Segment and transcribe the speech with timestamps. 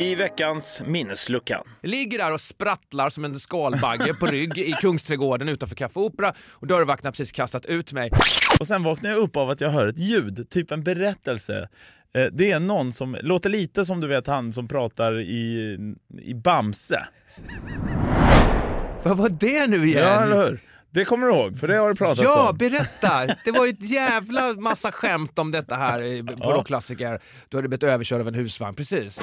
[0.00, 1.62] I veckans minneslucka.
[1.82, 6.66] Ligger där och sprattlar som en skalbagge på rygg i Kungsträdgården utanför Café Opera och
[6.66, 8.10] dörrvakten har precis kastat ut mig.
[8.60, 11.68] Och sen vaknar jag upp av att jag hör ett ljud, typ en berättelse.
[12.14, 15.78] Eh, Det är någon som låter lite som du vet han som pratar i,
[16.22, 17.06] i Bamse.
[19.02, 20.02] Vad var det nu igen?
[20.02, 20.60] Ja, eller hur?
[20.94, 22.56] Det kommer du ihåg, för det har du pratat Ja, om.
[22.58, 23.26] berätta!
[23.44, 26.50] Det var ju ett jävla massa skämt om detta här på Ja.
[26.56, 27.20] rockklassiker.
[27.48, 29.20] Du hade blivit överkörd av en husvagn, precis.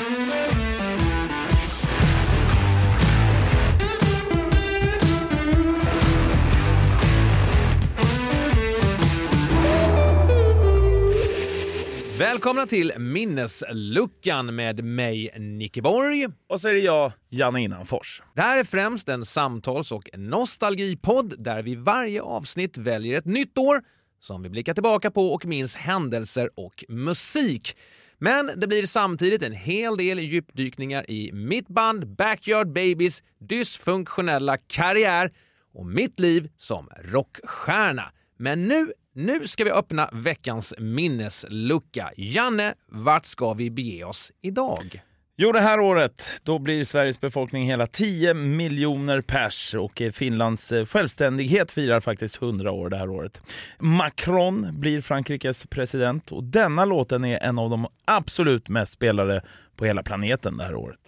[12.21, 16.27] Välkomna till Minnesluckan med mig, Nicke Borg.
[16.49, 18.21] Och så är det jag, Janne Innanfors.
[18.35, 23.57] Det här är främst en samtals och nostalgipodd där vi varje avsnitt väljer ett nytt
[23.57, 23.81] år
[24.19, 27.77] som vi blickar tillbaka på och minns händelser och musik.
[28.17, 35.31] Men det blir samtidigt en hel del djupdykningar i mitt band Backyard Babies dysfunktionella karriär
[35.73, 38.11] och mitt liv som rockstjärna.
[38.37, 42.11] Men nu, nu ska vi öppna veckans minneslucka.
[42.17, 45.01] Janne, vart ska vi bege oss idag?
[45.37, 50.71] Jo, det här året då blir Sveriges befolkning hela 10 miljoner pers och eh, Finlands
[50.71, 53.41] eh, självständighet firar faktiskt 100 år det här året.
[53.79, 59.41] Macron blir Frankrikes president och denna låten är en av de absolut mest spelade
[59.75, 60.99] på hela planeten det här året.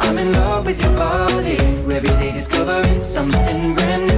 [0.00, 1.56] I'm in love with your body.
[1.96, 4.15] Every day discovering something brand new.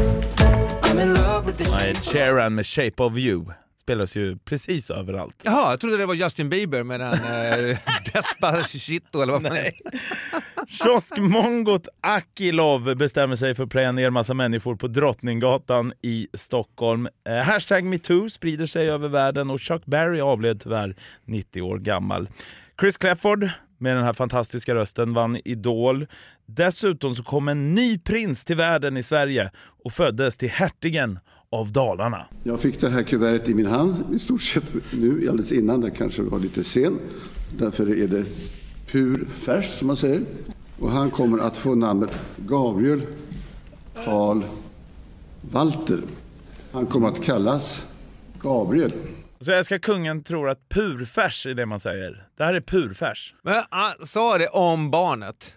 [1.78, 3.44] The Nej, Sharon med Shape of You
[3.80, 5.36] spelas ju precis överallt.
[5.42, 7.78] Jaha, jag trodde det var Justin Bieber med den eh,
[8.12, 9.80] Despacito eller vad fan Nej.
[10.68, 17.08] Kioskmongot Akilov bestämmer sig för att plöja ner massa människor på Drottninggatan i Stockholm.
[17.28, 22.28] Eh, hashtag metoo sprider sig över världen och Chuck Berry avled tyvärr 90 år gammal.
[22.80, 26.06] Chris Clafford med den här fantastiska rösten vann Idol.
[26.46, 29.50] Dessutom så kom en ny prins till världen i Sverige
[29.84, 31.18] och föddes till hertigen
[31.50, 32.26] av Dalarna.
[32.44, 35.80] Jag fick det här kuvertet i min hand i stort sett nu, alldeles innan.
[35.80, 36.98] Det kanske var lite sen.
[37.58, 38.24] Därför är det
[38.92, 40.22] pur färskt som man säger.
[40.78, 43.02] Och han kommer att få namnet Gabriel
[44.04, 44.42] Karl
[45.40, 46.00] Walter.
[46.72, 47.86] Han kommer att kallas
[48.42, 48.92] Gabriel.
[49.40, 52.26] Så jag ska kungen tror att purfärs är det man säger.
[52.36, 53.34] Det här är purfärs.
[53.42, 55.54] Men han sa det om barnet.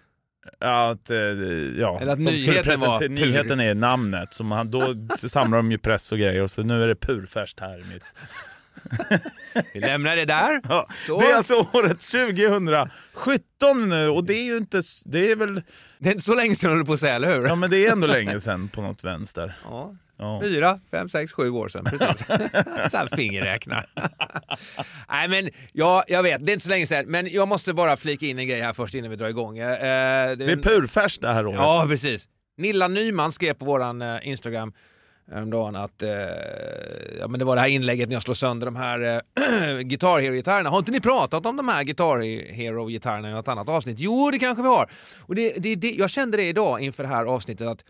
[0.58, 1.98] Att, eh, ja.
[2.00, 3.08] Eller att nyheten var pur.
[3.08, 6.82] Nyheten är namnet, som han, då samlar de ju press och grejer och så nu
[6.82, 8.04] är det purfärskt här i mitt...
[9.74, 10.60] Vi lämnar det där.
[10.68, 11.20] Ja, Så.
[11.20, 14.82] det är alltså året 2017 nu och det är ju inte...
[15.04, 15.62] Det är väl...
[15.98, 17.46] Det är inte så länge sedan håller på att säga, eller hur?
[17.46, 19.54] Ja men det är ändå länge sedan på något vänster.
[19.64, 19.94] Ja.
[20.22, 20.40] Ja.
[20.42, 21.84] Fyra, fem, sex, sju år sedan.
[21.84, 22.26] Precis.
[22.90, 23.86] så här fingerräknar.
[25.08, 27.04] Nej men, ja, jag vet, det är inte så länge sedan.
[27.08, 29.58] Men jag måste bara flika in en grej här först innan vi drar igång.
[29.58, 29.66] Eh,
[30.36, 31.58] Det är purfärskt det här året.
[31.60, 32.28] Ja, precis.
[32.56, 34.72] Nilla Nyman skrev på våran eh, Instagram
[35.32, 36.10] häromdagen att eh,
[37.20, 40.20] ja, men det var det här inlägget när jag slår sönder de här eh, Guitar
[40.20, 40.70] Hero-gitarrerna.
[40.70, 42.18] Har inte ni pratat om de här Guitar
[42.52, 43.98] Hero-gitarrerna i något annat avsnitt?
[43.98, 44.90] Jo, det kanske vi har.
[45.20, 47.84] Och det, det, det, jag kände det idag inför det här avsnittet att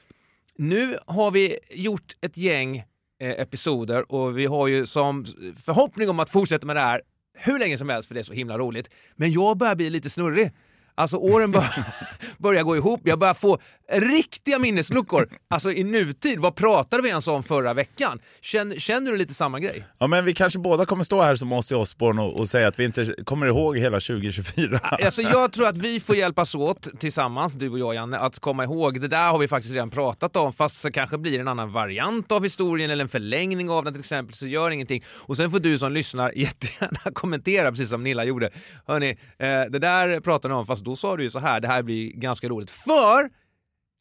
[0.59, 2.77] nu har vi gjort ett gäng
[3.21, 5.25] eh, episoder och vi har ju som
[5.65, 7.03] förhoppning om att fortsätta med det här
[7.35, 8.91] hur länge som helst för det är så himla roligt.
[9.17, 10.51] Men jag börjar bli lite snurrig.
[10.95, 11.65] Alltså åren bör,
[12.39, 13.01] börjar gå ihop.
[13.05, 13.59] Jag börjar få
[13.93, 15.29] riktiga minnesluckor.
[15.49, 18.21] Alltså i nutid, vad pratade vi ens om förra veckan?
[18.41, 19.87] Känner, känner du lite samma grej?
[19.99, 22.79] Ja men vi kanske båda kommer stå här som Ozzy Osbourne och, och säga att
[22.79, 24.79] vi inte kommer ihåg hela 2024.
[24.83, 28.65] Alltså jag tror att vi får hjälpas åt tillsammans, du och jag Janne, att komma
[28.65, 29.01] ihåg.
[29.01, 32.33] Det där har vi faktiskt redan pratat om, fast så kanske blir en annan variant
[32.33, 35.05] av historien eller en förlängning av den till exempel, så gör ingenting.
[35.09, 38.51] Och sen får du som lyssnar jättegärna kommentera, precis som Nilla gjorde.
[38.87, 41.69] Hörni, eh, det där pratar ni om, fast då sa du ju så här, det
[41.69, 42.71] här blir ganska roligt.
[42.71, 43.43] För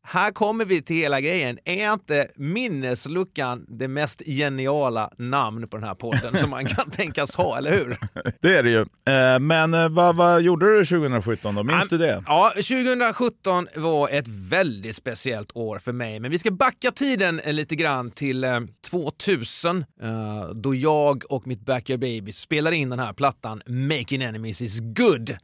[0.04, 1.60] här kommer vi till hela grejen.
[1.66, 7.36] Är inte minnesluckan det mest geniala namn på den här podden som man kan tänkas
[7.36, 7.98] ha, eller hur?
[8.40, 8.80] Det är det ju.
[8.82, 11.64] Eh, Men eh, vad, vad gjorde du 2017 då?
[11.64, 12.24] Minns du det?
[12.28, 17.54] Ja, 2017 var ett väldigt speciellt år för mig, men vi ska backa tiden eh,
[17.54, 23.00] lite grann till eh, 2000 eh, då jag och mitt Backyard Baby spelade in den
[23.00, 25.38] här plattan Making Enemies is good.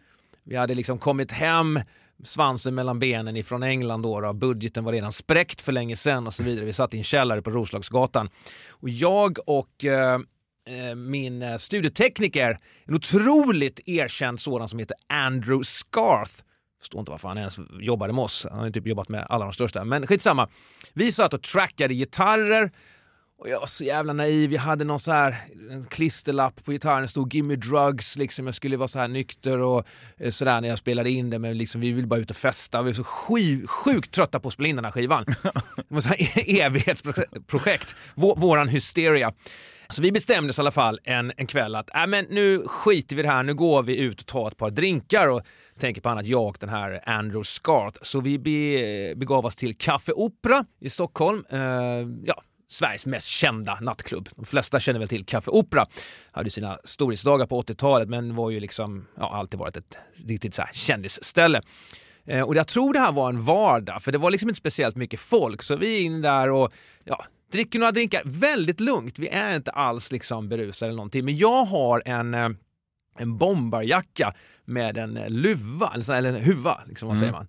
[0.47, 1.79] Vi hade liksom kommit hem
[2.23, 4.33] svansen mellan benen ifrån England då, då.
[4.33, 6.65] Budgeten var redan spräckt för länge sedan och så vidare.
[6.65, 8.29] Vi satt i en källare på Roslagsgatan.
[8.69, 10.13] Och jag och eh,
[10.69, 16.33] eh min eh, studietekniker, en otroligt erkänd sådan som heter Andrew Scarth,
[16.79, 18.47] förstår inte varför han ens jobbade med oss.
[18.49, 19.83] Han har ju typ jobbat med alla de största.
[19.83, 20.49] Men skitsamma.
[20.93, 22.71] Vi satt och trackade gitarrer
[23.39, 24.53] och jag var så jävla naiv.
[24.53, 27.01] Jag hade någon så här en klisterlapp på gitarren.
[27.01, 28.17] Det stod “Gimme drugs”.
[28.17, 28.45] Liksom.
[28.45, 29.87] Jag skulle vara så här nykter och
[30.17, 31.39] eh, sådär när jag spelade in det.
[31.39, 32.81] Men liksom, vi ville bara ut och festa.
[32.81, 35.25] Vi var så sju, sjukt trötta på att spela in den här skivan.
[35.75, 36.17] Det var så här
[36.61, 37.95] evighetsprojekt.
[38.15, 39.33] Vår, våran hysteria.
[39.89, 43.15] Så vi bestämde oss i alla fall en, en kväll att äh, men nu skiter
[43.15, 45.41] vi i det här, nu går vi ut och tar ett par drinkar och
[45.79, 47.99] tänker på annat, jag och den här Andrew Scarth.
[48.01, 51.43] Så vi be, begav oss till Café Opera i Stockholm.
[51.53, 51.59] Uh,
[52.25, 54.29] ja, Sveriges mest kända nattklubb.
[54.35, 55.85] De flesta känner väl till Café Opera.
[56.31, 59.97] Hade sina storhetsdagar på 80-talet men var ju liksom, ja, alltid varit ett
[60.27, 61.61] riktigt så här kändisställe.
[62.25, 64.95] Eh, och jag tror det här var en vardag, för det var liksom inte speciellt
[64.95, 65.63] mycket folk.
[65.63, 66.73] Så vi är in där och
[67.03, 68.21] ja, dricker några drinkar.
[68.25, 69.19] Väldigt lugnt.
[69.19, 71.25] Vi är inte alls liksom berusade eller någonting.
[71.25, 72.49] Men jag har en, eh,
[73.19, 74.33] en bombarjacka
[74.65, 77.47] med en luva, eller, en huva, liksom, vad säger man?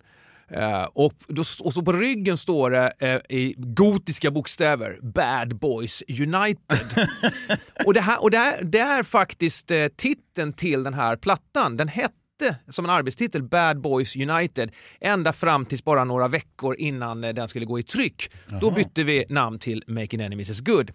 [0.51, 6.03] Eh, och, då, och så på ryggen står det eh, i gotiska bokstäver Bad Boys
[6.07, 7.07] United.
[7.85, 11.77] och det, här, och det, här, det är faktiskt eh, titeln till den här plattan.
[11.77, 12.15] Den hette
[12.69, 17.47] som en arbetstitel Bad Boys United ända fram tills bara några veckor innan eh, den
[17.47, 18.31] skulle gå i tryck.
[18.61, 20.91] Då bytte vi namn till Making Enemies is Good.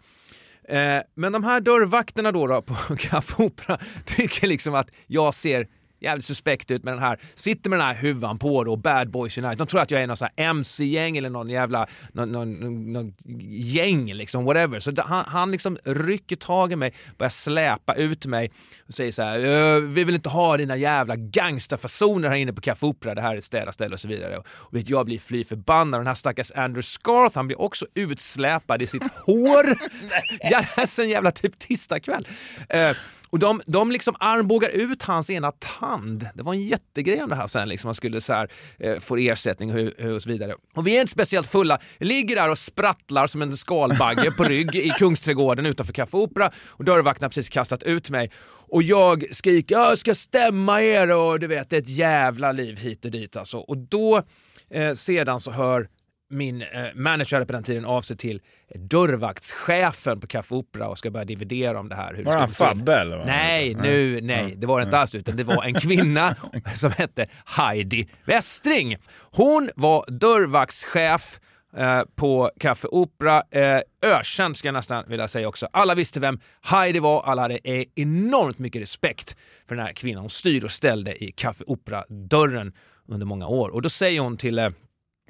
[0.69, 5.67] Eh, men de här dörrvakterna då, då på Café Opera tycker liksom att jag ser
[6.05, 9.39] jävligt suspekt ut med den här, sitter med den här huvan på då, Bad Boys
[9.39, 9.59] United.
[9.59, 13.15] De tror att jag är någon sån här MC-gäng eller någon jävla någon, någon, någon,
[13.51, 14.81] gäng liksom, whatever.
[14.81, 18.51] Så han, han liksom rycker tag i mig, börjar släpa ut mig
[18.87, 22.61] och säger så här, "Eh, vi vill inte ha dina jävla gangsterfasoner här inne på
[22.61, 24.39] Café Opera, det här är ett städarställe och så vidare.
[24.39, 27.87] Och vet, jag blir fly förbannad och den här stackars Andrew Scarth, han blir också
[27.95, 29.65] utsläpad i sitt hår.
[30.51, 32.29] ja, det är så en jävla typ tisdagkväll.
[32.69, 32.97] Eh,
[33.35, 36.29] och de, de liksom armbågar ut hans ena tand.
[36.35, 37.69] Det var en jättegrej om det här sen.
[37.69, 37.89] Liksom.
[37.89, 38.49] Man skulle så här,
[38.79, 40.55] eh, få ersättning och, och så vidare.
[40.75, 41.79] Och vi är inte speciellt fulla.
[41.99, 46.85] Ligger där och sprattlar som en skalbagge på rygg i Kungsträdgården utanför Café Opera och
[46.85, 48.31] dörrvakten har precis kastat ut mig.
[48.69, 52.77] Och jag skriker jag ska stämma er och du vet det är ett jävla liv
[52.77, 53.59] hit och dit alltså.
[53.59, 54.23] Och då
[54.71, 55.89] eh, sedan så hör
[56.31, 58.41] min eh, manager på den tiden av sig till
[58.75, 62.15] dörrvaktschefen på Café Opera och ska börja dividera om det här.
[62.15, 62.49] Hur Var han.
[62.49, 63.17] Fabbe eller?
[63.17, 63.27] vad?
[63.27, 66.37] Nej, nu, nej, det var det inte alls utan det var en kvinna
[66.75, 68.97] som hette Heidi Westring.
[69.21, 71.41] Hon var dörrvaktschef
[71.77, 73.43] eh, på Café Opera.
[73.51, 75.69] Eh, ökänd ska jag nästan vilja säga också.
[75.73, 79.37] Alla visste vem Heidi var, alla hade eh, enormt mycket respekt
[79.69, 80.21] för den här kvinnan.
[80.21, 82.73] Hon styrde och ställde i Café Opera-dörren
[83.09, 83.69] under många år.
[83.69, 84.73] Och då säger hon till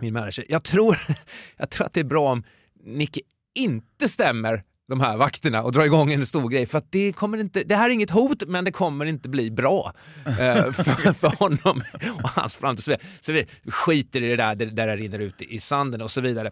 [0.01, 0.99] min manager, jag tror,
[1.57, 2.45] jag tror att det är bra om
[2.85, 3.21] Nicke
[3.55, 7.39] inte stämmer de här vakterna och drar igång en stor grej för att det kommer
[7.39, 9.93] inte, det här är inget hot men det kommer inte bli bra
[10.27, 10.33] eh,
[10.73, 11.83] för, för honom
[12.23, 12.99] och hans framtid.
[13.21, 16.21] Så vi skiter i det där, det där det rinner ut i sanden och så
[16.21, 16.51] vidare.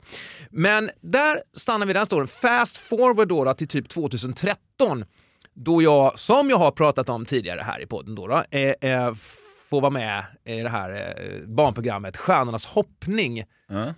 [0.51, 2.29] Men där stannar vi den storyn.
[2.29, 5.05] Fast forward då, då till typ 2013
[5.55, 9.15] då jag, som jag har pratat om tidigare här i podden, då, då eh, eh,
[9.73, 13.45] får vara med i det här eh, barnprogrammet Stjärnornas hoppning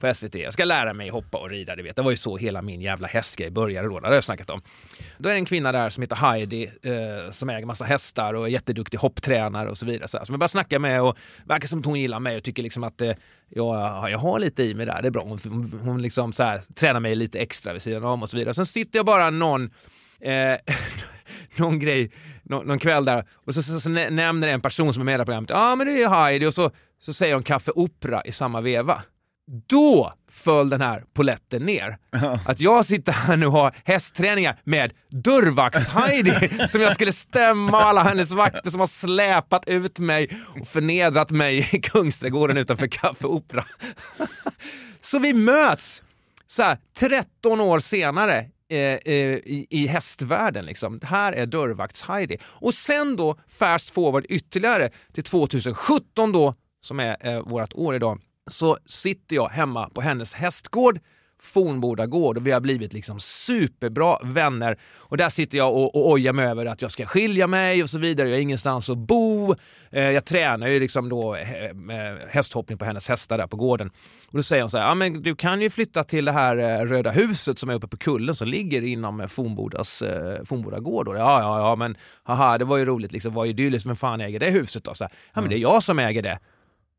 [0.00, 0.34] på SVT.
[0.34, 1.96] Jag ska lära mig hoppa och rida, det vet.
[1.96, 4.62] Det var ju så hela min jävla hästgrej började då, det har jag snackat om.
[5.18, 8.44] Då är det en kvinna där som heter Heidi eh, som äger massa hästar och
[8.44, 10.08] är jätteduktig hopptränare och så vidare.
[10.08, 12.62] Så, så jag börjar snacka med och verkar som att hon gillar mig och tycker
[12.62, 13.12] liksom att eh,
[13.48, 15.22] jag, jag har lite i mig där, det är bra.
[15.22, 18.36] Hon, hon, hon liksom så här, tränar mig lite extra vid sidan om och så
[18.36, 18.54] vidare.
[18.54, 19.70] Sen sitter jag bara någon
[20.20, 20.56] eh,
[21.56, 22.10] någon grej,
[22.44, 25.20] någon, någon kväll där och så, så, så nä- nämner en person som är med
[25.20, 26.70] i programmet, ja ah, men det är Heidi och så,
[27.00, 29.02] så säger hon Café Opera i samma veva.
[29.66, 31.98] Då föll den här poletten ner.
[32.46, 38.02] Att jag sitter här nu och har hästträningar med dörrvakts-Heidi som jag skulle stämma alla
[38.02, 43.64] hennes vakter som har släpat ut mig och förnedrat mig i Kungsträdgården utanför Café Opera.
[45.00, 46.02] Så vi möts
[46.46, 50.64] så här, 13 år senare eh, eh, i, i hästvärlden.
[50.64, 50.98] Liksom.
[50.98, 52.38] Det här är dörrvakts-Heidi.
[52.44, 58.20] Och sen då fast forward ytterligare till 2017 då, som är eh, vårt år idag,
[58.50, 61.00] så sitter jag hemma på hennes hästgård
[61.44, 64.78] Fornboda gård och vi har blivit liksom superbra vänner.
[64.96, 67.90] Och där sitter jag och, och ojar mig över att jag ska skilja mig och
[67.90, 68.28] så vidare.
[68.28, 69.54] Jag har ingenstans att bo.
[69.90, 71.44] Eh, jag tränar ju liksom då eh,
[72.28, 73.90] hästhoppning på hennes hästar där på gården.
[74.26, 76.56] Och då säger hon så här, ja men du kan ju flytta till det här
[76.56, 80.82] eh, röda huset som är uppe på kullen som ligger inom Fornbodas, eh, Fornboda eh,
[80.82, 81.08] gård.
[81.08, 83.88] Och, Ja, ja, ja, men haha, det var ju roligt liksom, vad idylliskt, liksom?
[83.88, 84.94] men fan äger det huset då?
[84.94, 86.38] Så här, ja men det är jag som äger det.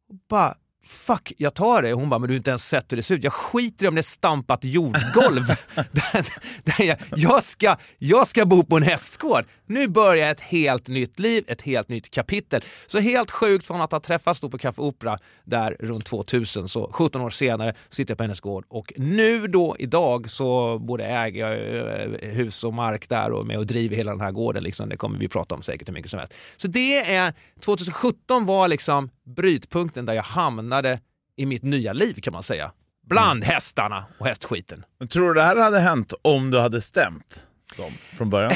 [0.09, 1.93] Och bara, fuck, jag tar det.
[1.93, 3.23] Hon bara, men du har inte ens sett hur det ser ut.
[3.23, 5.47] Jag skiter i om det är stampat jordgolv.
[5.75, 6.25] där,
[6.63, 9.45] där jag, jag, ska, jag ska bo på en hästgård.
[9.67, 12.61] Nu börjar ett helt nytt liv, ett helt nytt kapitel.
[12.87, 16.89] Så helt sjukt från att ha träffats då på Café Opera där runt 2000, så
[16.93, 18.65] 17 år senare sitter jag på hennes gård.
[18.67, 23.57] Och nu då idag så både äger jag eh, hus och mark där och med
[23.57, 24.63] och driver hela den här gården.
[24.63, 24.89] Liksom.
[24.89, 26.33] Det kommer vi prata om säkert hur mycket som helst.
[26.57, 30.99] Så det är, 2017 var liksom brytpunkten där jag hamnade
[31.37, 32.71] i mitt nya liv kan man säga.
[33.07, 34.85] Bland hästarna och hästskiten.
[34.99, 38.51] Men Tror du det här hade hänt om du hade stämt dem från början?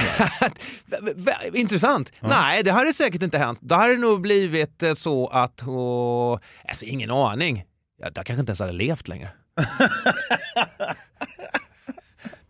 [1.53, 2.11] Intressant.
[2.21, 3.59] Nej, det hade säkert inte hänt.
[3.61, 5.61] Då hade det nog blivit eh, så att...
[5.67, 7.63] Och, alltså, ingen aning.
[8.01, 9.29] Jag, jag kanske inte ens hade levt längre.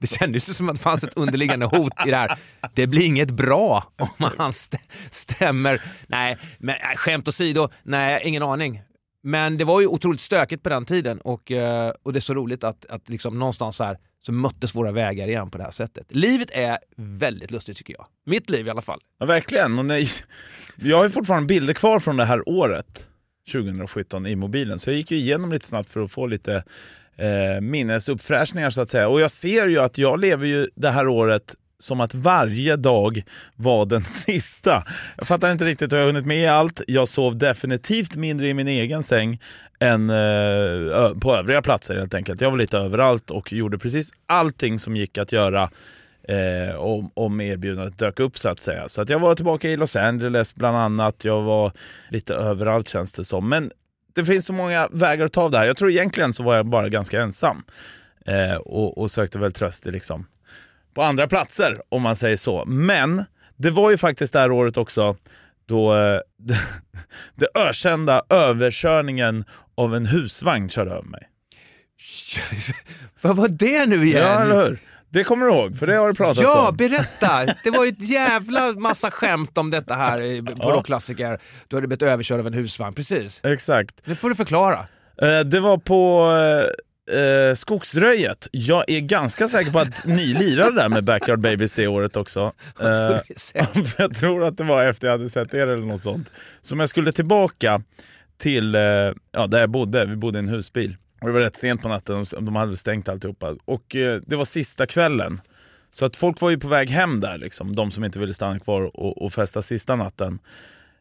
[0.01, 2.37] Det kändes ju som att det fanns ett underliggande hot i det här.
[2.73, 4.77] Det blir inget bra om han st-
[5.11, 5.81] stämmer.
[6.07, 8.81] Nej, men äh, skämt åsido, nej, ingen aning.
[9.23, 12.33] Men det var ju otroligt stökigt på den tiden och, eh, och det är så
[12.33, 13.97] roligt att, att liksom någonstans så här
[14.29, 16.05] så möttes våra vägar igen på det här sättet.
[16.09, 18.07] Livet är väldigt lustigt tycker jag.
[18.25, 18.99] Mitt liv i alla fall.
[19.19, 19.79] Ja, verkligen.
[19.79, 20.09] Och nej,
[20.75, 23.09] jag har ju fortfarande bilder kvar från det här året,
[23.51, 24.79] 2017, i mobilen.
[24.79, 26.63] Så jag gick ju igenom lite snabbt för att få lite
[27.17, 29.07] eh, minnesuppfräschningar så att säga.
[29.07, 33.23] Och jag ser ju att jag lever ju det här året som att varje dag
[33.55, 34.83] var den sista.
[35.17, 36.81] Jag fattar inte riktigt hur jag har hunnit med allt.
[36.87, 39.39] Jag sov definitivt mindre i min egen säng
[39.79, 42.41] än eh, på övriga platser helt enkelt.
[42.41, 45.69] Jag var lite överallt och gjorde precis allting som gick att göra
[46.23, 48.89] eh, om, om erbjudandet dök upp så att säga.
[48.89, 51.25] Så att jag var tillbaka i Los Angeles bland annat.
[51.25, 51.71] Jag var
[52.09, 53.49] lite överallt känns det som.
[53.49, 53.71] Men
[54.15, 55.65] det finns så många vägar att ta av det här.
[55.65, 57.63] Jag tror egentligen så var jag bara ganska ensam
[58.25, 60.25] eh, och, och sökte väl tröst i liksom
[60.93, 62.65] på andra platser om man säger så.
[62.65, 63.23] Men
[63.57, 65.15] det var ju faktiskt det här året också
[65.67, 66.57] då eh, det,
[67.35, 69.45] det ökända överkörningen
[69.77, 71.21] av en husvagn körde över mig.
[73.21, 74.27] Vad var det nu igen?
[74.27, 74.79] Ja, eller hur?
[75.11, 76.77] Det kommer du ihåg, för det har du pratat Ja, om.
[76.77, 77.45] berätta!
[77.63, 80.69] Det var ju ett jävla massa skämt om detta här eh, på Ja.
[80.75, 81.39] rockklassiker.
[81.67, 83.41] Du hade blivit överkörd av en husvagn, precis.
[83.43, 83.95] Exakt.
[84.05, 84.87] Det får du förklara.
[85.21, 86.31] Eh, Det var på
[87.09, 88.47] eh, eh, Skogsröjet.
[88.51, 92.53] Jag är ganska säker på att ni lirade där med Backyard Babies det året också.
[92.79, 96.01] Eh, tror för jag tror att det var efter jag hade sett er eller något
[96.01, 96.31] sånt.
[96.61, 97.81] Som jag skulle tillbaka
[98.37, 98.81] till eh,
[99.31, 100.05] ja, där jag bodde.
[100.05, 100.95] Vi bodde i en husbil.
[101.21, 103.55] Och det var rätt sent på natten, de hade stängt alltihopa.
[103.65, 105.41] Och eh, det var sista kvällen.
[105.91, 108.59] Så att folk var ju på väg hem där, liksom, de som inte ville stanna
[108.59, 110.39] kvar och, och festa sista natten.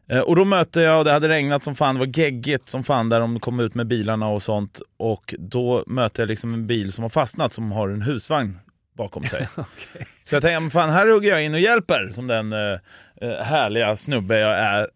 [0.09, 2.83] Eh, Och då mötte jag, och det hade regnat som fan, det var geggigt som
[2.83, 4.81] fan där de kom ut med bilarna och sånt.
[4.97, 8.59] Och då mötte jag liksom en bil som har fastnat som har en husvagn
[8.97, 9.47] bakom sig.
[10.23, 12.79] Så jag tänkte, fan här hugger jag in och hjälper som den eh,
[13.21, 14.87] eh, härliga snubbe jag är.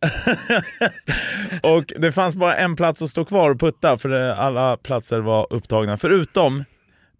[1.75, 5.20] och det fanns bara en plats att stå kvar och putta för det, alla platser
[5.20, 5.98] var upptagna.
[5.98, 6.63] Förutom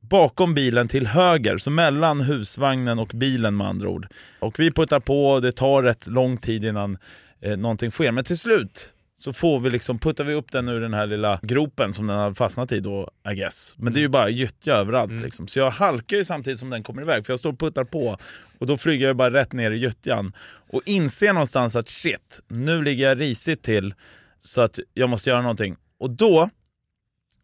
[0.02, 4.08] bakom bilen till höger, så mellan husvagnen och bilen med andra ord.
[4.40, 6.98] Och vi puttar på det tar rätt lång tid innan
[7.44, 8.12] eh, någonting sker.
[8.12, 11.40] Men till slut så får vi liksom, puttar vi upp den ur den här lilla
[11.42, 13.76] gropen som den har fastnat i då, I guess.
[13.78, 15.48] Men det är ju bara gyttja överallt liksom.
[15.48, 18.18] Så jag halkar ju samtidigt som den kommer iväg, för jag står och puttar på
[18.58, 20.34] och då flyger jag bara rätt ner i gyttjan.
[20.70, 23.94] Och inser någonstans att shit, nu ligger jag risigt till
[24.40, 25.76] så att jag måste göra någonting.
[25.98, 26.50] Och då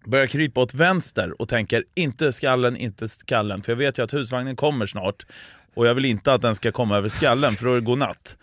[0.06, 3.62] börjar jag krypa åt vänster och tänker inte skallen, inte skallen.
[3.62, 5.26] För jag vet ju att husvagnen kommer snart
[5.74, 8.38] och jag vill inte att den ska komma över skallen för då är det godnatt.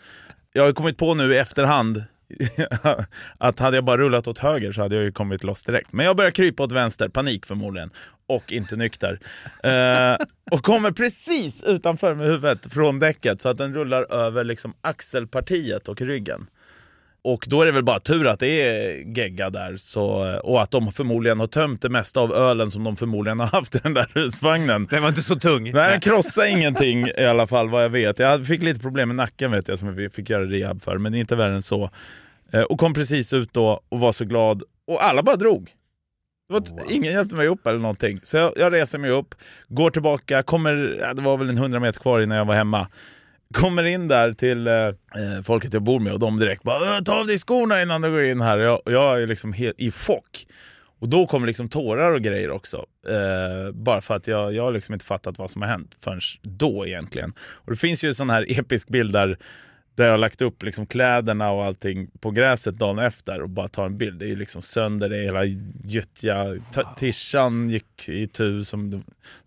[0.56, 2.04] Jag har kommit på nu i efterhand
[3.38, 5.92] att hade jag bara rullat åt höger så hade jag ju kommit loss direkt.
[5.92, 7.90] Men jag börjar krypa åt vänster, panik förmodligen,
[8.26, 9.20] och inte nykter.
[9.62, 14.75] Eh, och kommer precis utanför med huvudet från däcket så att den rullar över liksom
[14.80, 16.46] axelpartiet och ryggen.
[17.33, 20.04] Och då är det väl bara tur att det är gegga där så,
[20.45, 23.75] och att de förmodligen har tömt det mesta av ölen som de förmodligen har haft
[23.75, 24.87] i den där husvagnen.
[24.90, 25.62] Den var inte så tung.
[25.73, 28.18] Nej, den krossade ingenting i alla fall vad jag vet.
[28.18, 31.14] Jag fick lite problem med nacken vet jag som jag fick göra rehab för, men
[31.14, 31.90] inte värre än så.
[32.52, 34.62] Eh, Och kom precis ut då och var så glad.
[34.87, 35.71] Och alla bara drog.
[36.64, 38.21] T- Ingen hjälpte mig upp eller någonting.
[38.23, 39.35] Så jag, jag reser mig upp,
[39.68, 40.75] går tillbaka, kommer,
[41.14, 42.88] det var väl en hundra meter kvar innan jag var hemma.
[43.55, 44.93] Kommer in där till eh, eh,
[45.45, 48.11] folket jag bor med och de direkt bara "Äh, “ta av dig skorna innan du
[48.11, 48.59] går in här”.
[48.59, 50.47] Jag, jag är liksom helt i chock.
[50.99, 52.87] Och då kommer liksom tårar och grejer också.
[53.09, 56.21] Eh, bara för att jag, jag har liksom inte fattat vad som har hänt förrän
[56.43, 57.33] då egentligen.
[57.38, 59.37] Och det finns ju en sån här episk bild där,
[59.95, 63.69] där jag har lagt upp liksom kläderna och allting på gräset dagen efter och bara
[63.69, 64.19] tar en bild.
[64.21, 65.45] Det är liksom sönder, det är hela
[65.85, 66.55] gyttja.
[66.97, 69.03] Tishan gick i tu som, som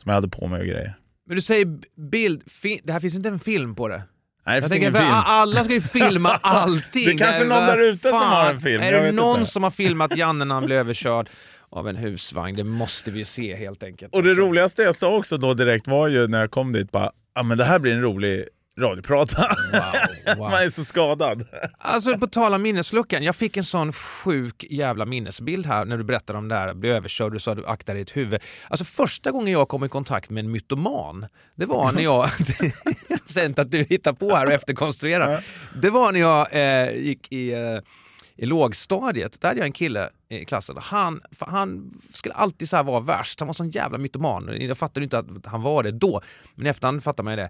[0.06, 0.94] jag hade på mig och grejer.
[1.29, 1.65] Men du säger
[2.09, 2.43] bild,
[2.83, 4.03] det här finns inte en film på det?
[4.45, 5.12] Nej, det Jag tänker, film.
[5.12, 7.05] alla ska ju filma allting.
[7.05, 9.51] Det är kanske någon där ute som har en film, Är det någon inte.
[9.51, 11.29] som har filmat Janne när han blev överkörd
[11.69, 12.55] av en husvagn?
[12.55, 14.13] Det måste vi ju se helt enkelt.
[14.15, 17.12] Och det roligaste jag sa också då direkt var ju när jag kom dit bara,
[17.36, 18.45] ja men det här blir en rolig
[18.79, 19.57] radioprata.
[19.74, 20.50] Wow, wow.
[20.51, 21.48] Man är så skadad.
[21.77, 26.03] Alltså på tal om minnesluckan, jag fick en sån sjuk jävla minnesbild här när du
[26.03, 28.41] berättade om det här, blev överkörd, du sa du aktade ditt huvud.
[28.67, 32.29] Alltså första gången jag kom i kontakt med en mytoman, det var när jag,
[33.25, 35.45] sen att du hittar på här och efterkonstruerar,
[35.81, 37.79] det var när jag eh, gick i eh,
[38.41, 40.77] i lågstadiet, där hade jag en kille i klassen.
[40.81, 43.39] Han, han skulle alltid så vara värst.
[43.39, 44.57] Han var sån jävla mytoman.
[44.59, 46.21] Jag fattade inte att han var det då,
[46.55, 47.50] men i efterhand fattar man ju det.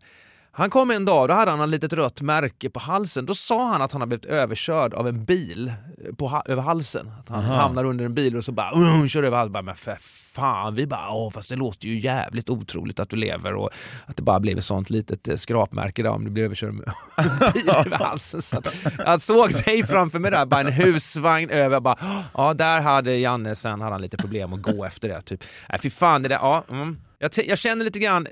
[0.52, 3.26] Han kom en dag, då hade han ett litet rött märke på halsen.
[3.26, 5.74] Då sa han att han hade blivit överkörd av en bil
[6.18, 7.12] på, ha- över halsen.
[7.20, 9.52] Att han hamnar under en bil och så bara uh, kör över halsen.
[9.54, 9.98] Bara, Men för
[10.32, 13.70] fan, vi bara åh, fast det låter ju jävligt otroligt att du lever och
[14.06, 16.92] att det bara blev ett sånt litet eh, skrapmärke där om du blev överkörd med
[17.18, 18.42] en bil över halsen.
[18.42, 18.76] Så att,
[19.06, 21.76] jag såg dig framför mig där, bara en husvagn över.
[21.76, 21.98] Jag bara,
[22.34, 25.22] ja, där hade Janne, sen hade han lite problem att gå efter det.
[25.22, 25.44] Typ.
[25.70, 26.64] Nej, fy fan, det där, ja.
[26.70, 26.98] Mm.
[27.22, 28.28] Jag, jag känner lite grann,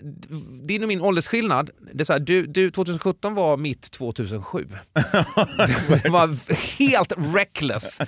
[0.67, 4.67] din och min åldersskillnad, det är så här, du, du 2017 var mitt 2007.
[6.03, 8.00] det var helt reckless.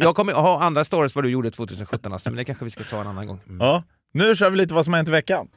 [0.00, 2.84] Jag kommer ha andra stories vad du gjorde 2017, alltså, men det kanske vi ska
[2.84, 3.40] ta en annan gång.
[3.48, 3.60] Mm.
[3.60, 3.82] Ja.
[4.12, 5.48] Nu kör vi lite vad som har hänt i veckan.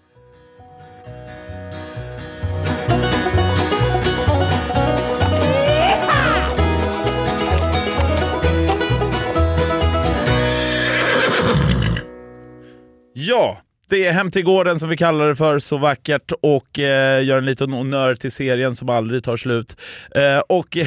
[13.13, 13.62] Ja,
[13.93, 17.38] det är Hem till gården som vi kallar det för så vackert och eh, gör
[17.38, 19.77] en liten honnör till serien som aldrig tar slut.
[20.15, 20.67] Eh, och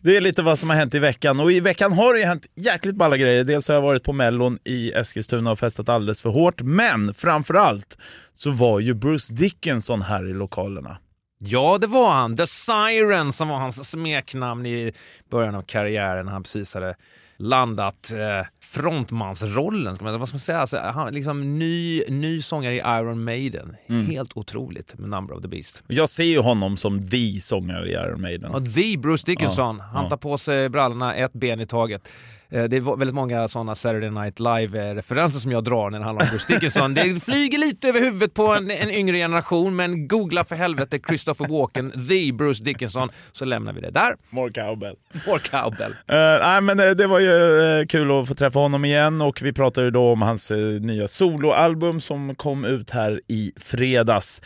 [0.00, 2.26] det är lite vad som har hänt i veckan och i veckan har det ju
[2.26, 3.44] hänt jäkligt balla grejer.
[3.44, 7.98] Dels har jag varit på Mellon i Eskilstuna och festat alldeles för hårt, men framförallt
[8.34, 10.98] så var ju Bruce Dickinson här i lokalerna.
[11.38, 12.36] Ja, det var han.
[12.36, 14.92] The Siren som var hans smeknamn i
[15.30, 16.94] början av karriären när han precis hade
[17.40, 19.94] landat eh, frontmansrollen.
[19.96, 20.58] Ska man, vad ska man säga?
[20.58, 23.76] Alltså, han, liksom ny, ny sångare i Iron Maiden.
[23.88, 25.82] Helt otroligt med Number of the Beast.
[25.86, 28.50] Jag ser ju honom som the sångare i Iron Maiden.
[28.50, 32.08] Och the Bruce Dickinson, han tar på sig brallorna ett ben i taget.
[32.50, 36.24] Eh, Det är väldigt många sådana Saturday Night Live-referenser som jag drar när det handlar
[36.24, 36.94] om Bruce Dickinson.
[36.94, 41.46] Det flyger lite över huvudet på en, en yngre generation, men googla för helvete Christopher
[41.48, 44.16] Walken, the Bruce Dickinson, så lämnar vi det där.
[44.30, 44.96] More cowbell.
[45.26, 45.90] More cowbell.
[45.90, 49.52] Uh, nej, men eh, det var ju kul att få träffa honom igen och vi
[49.52, 54.42] pratade ju då om hans nya soloalbum som kom ut här i fredags.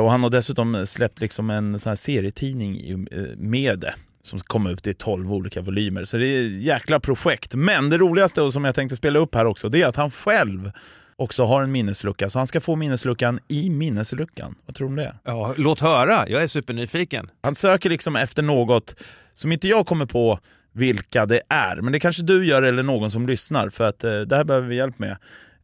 [0.00, 3.06] Och han har dessutom släppt liksom en sån här serietidning
[3.36, 3.94] med det
[4.26, 6.04] som kom ut i 12 olika volymer.
[6.04, 7.54] Så det är ett jäkla projekt.
[7.54, 10.10] Men det roligaste och som jag tänkte spela upp här också, det är att han
[10.10, 10.72] själv
[11.16, 12.28] också har en minneslucka.
[12.28, 14.54] Så han ska få minnesluckan i minnesluckan.
[14.66, 15.14] Vad tror du om det?
[15.24, 17.30] Ja, låt höra, jag är supernyfiken.
[17.42, 18.94] Han söker liksom efter något
[19.32, 20.38] som inte jag kommer på
[20.72, 21.76] vilka det är.
[21.76, 24.68] Men det kanske du gör eller någon som lyssnar för att eh, det här behöver
[24.68, 25.16] vi hjälp med.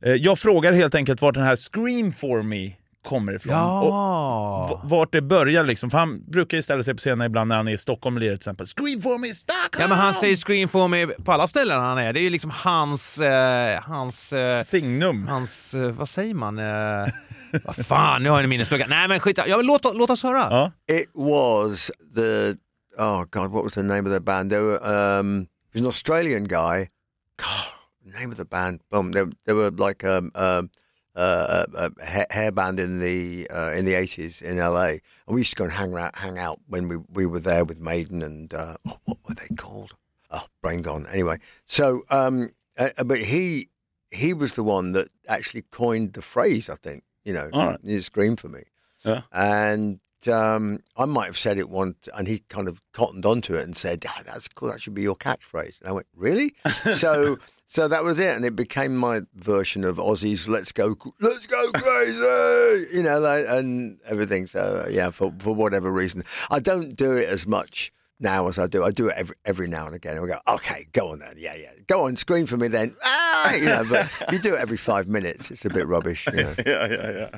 [0.04, 2.72] Eh, jag frågar helt enkelt vart den här Scream for me
[3.04, 3.54] kommer ifrån.
[3.54, 4.80] Och Ja.
[4.82, 5.90] v- vart det börjar liksom.
[5.90, 8.26] För han brukar ju ställa sig på scenen ibland när han är i Stockholm eller
[8.26, 8.66] till exempel.
[8.66, 9.80] Scream for me Stockholm!
[9.80, 12.12] Ja men han säger Scream for me på alla ställen han är.
[12.12, 15.26] Det är ju liksom hans, eh, hans, eh, Signum.
[15.28, 16.58] hans, eh, vad säger man?
[16.58, 17.08] Eh,
[17.64, 18.86] vad fan, nu har jag en minneslucka.
[18.88, 20.38] Nej men skit ja, men låt, låt oss höra.
[20.50, 20.72] Ja.
[20.94, 22.54] It was the
[23.02, 24.50] oh god, what was the name of the band?
[24.50, 26.88] They were um, it was an Australian guy.
[27.36, 28.80] God, name of the band.
[28.90, 29.12] Boom.
[29.12, 30.68] They, they were like um, um,
[31.14, 35.40] uh, a, a hair, band in the uh, in the eighties in LA, and we
[35.40, 38.22] used to go and hang out, hang out when we we were there with Maiden
[38.22, 39.94] and uh, what were they called?
[40.30, 41.06] Oh, brain gone.
[41.12, 43.68] Anyway, so um, uh, but he
[44.10, 46.70] he was the one that actually coined the phrase.
[46.70, 47.78] I think you know, All right.
[47.82, 48.62] you scream for me
[49.04, 49.22] Yeah.
[49.30, 53.64] and um, I might have said it once, and he kind of cottoned onto it
[53.64, 54.68] and said, ah, "That's cool.
[54.70, 56.54] That should be your catchphrase." And I went, "Really?"
[56.94, 57.38] so,
[57.72, 61.70] so that was it, and it became my version of Aussie's "Let's go, let's go
[61.72, 64.46] crazy," you know, like, and everything.
[64.46, 68.58] So, uh, yeah, for for whatever reason, I don't do it as much now as
[68.58, 68.84] I do.
[68.84, 70.18] I do it every every now and again.
[70.18, 73.54] I go, "Okay, go on then, yeah, yeah, go on, scream for me then." Ah,
[73.54, 76.26] you know, but you do it every five minutes, it's a bit rubbish.
[76.26, 76.54] You know.
[76.66, 77.28] Ja, ja, ja.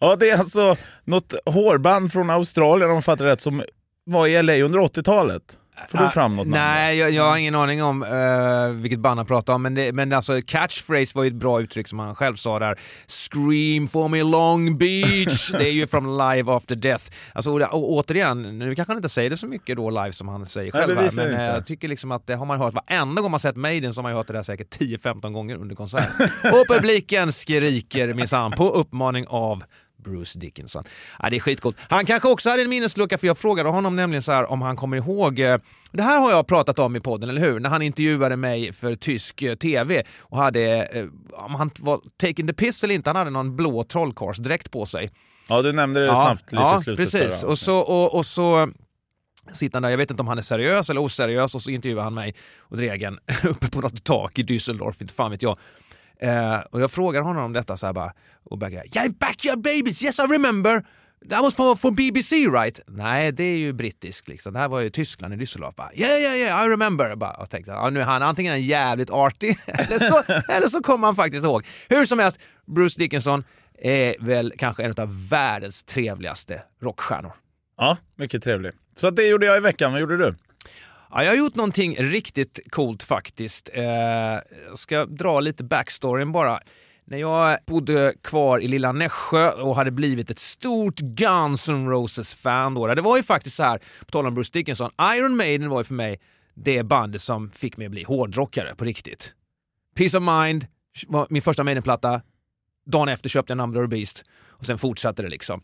[0.00, 3.62] ja, det är alltså något hårband från Australien om jag fattar rätt som
[4.04, 5.58] var i LA under 80-talet.
[5.88, 6.60] Får du fram något namn?
[6.64, 9.92] Nej, jag, jag har ingen aning om uh, vilket band han pratar om, men, det,
[9.92, 12.78] men alltså catchphrase var ju ett bra uttryck som han själv sa där.
[13.06, 15.50] Scream for me Long Beach!
[15.58, 17.04] det är ju från Live After Death.
[17.32, 20.28] Alltså, och, och, återigen, nu kanske han inte säger det så mycket då live som
[20.28, 21.56] han säger Nej, själv, bevisligen men eh, inte.
[21.56, 24.02] jag tycker liksom att det har man hört varenda gång man sett Maiden så har
[24.02, 26.28] man ju hört det där säkert 10-15 gånger under konserten.
[26.52, 29.64] och publiken skriker minsann på uppmaning av
[30.02, 30.84] Bruce Dickinson.
[31.22, 31.76] Ja, det är skitcoolt.
[31.88, 34.76] Han kanske också hade en minneslucka för jag frågade honom nämligen så här om han
[34.76, 35.56] kommer ihåg, eh,
[35.92, 37.60] det här har jag pratat om i podden, eller hur?
[37.60, 42.46] När han intervjuade mig för tysk eh, TV och hade, eh, om han var taking
[42.46, 45.10] the piss eller inte, han hade någon blå trollkarlsdräkt på sig.
[45.48, 47.12] Ja, du nämnde det snabbt lite ja, i slutet.
[47.12, 47.42] precis.
[47.42, 48.68] Och så, och, och så
[49.52, 52.02] sitter han där, jag vet inte om han är seriös eller oseriös och så intervjuar
[52.02, 55.58] han mig och Dregen uppe på något tak i Düsseldorf, inte fan vet jag.
[56.22, 58.12] Eh, och jag frågar honom om detta så här bara,
[58.44, 60.84] och Bagge, yeah, backyard babies, yes I remember!
[61.30, 62.80] That was for, for BBC right?
[62.86, 64.52] Nej, det är ju brittisk liksom.
[64.52, 65.74] Det här var ju Tyskland i Düsseldorf.
[65.76, 67.16] Bara, yeah, yeah, yeah, I remember.
[67.16, 70.82] Bara, och tänkte, ja, nu är han antingen en jävligt artig eller så, eller så
[70.82, 71.66] kommer han faktiskt ihåg.
[71.88, 73.44] Hur som helst, Bruce Dickinson
[73.78, 77.32] är väl kanske en av världens trevligaste rockstjärnor.
[77.76, 78.72] Ja, mycket trevlig.
[78.96, 79.92] Så det gjorde jag i veckan.
[79.92, 80.34] Vad gjorde du?
[81.14, 83.70] Ja, jag har gjort någonting riktigt coolt faktiskt.
[83.72, 83.84] Eh,
[84.68, 86.60] jag ska dra lite backstoryn bara.
[87.04, 92.74] När jag bodde kvar i lilla Nässjö och hade blivit ett stort Guns N' Roses-fan
[92.74, 92.94] då.
[92.94, 95.84] Det var ju faktiskt så här, på tal om Bruce Dickinson, Iron Maiden var ju
[95.84, 96.20] för mig
[96.54, 99.32] det bandet som fick mig att bli hårdrockare på riktigt.
[99.96, 100.66] Peace of Mind
[101.06, 102.22] var min första Maiden-platta.
[102.86, 105.62] Dagen efter köpte jag Number of the Beast och sen fortsatte det liksom.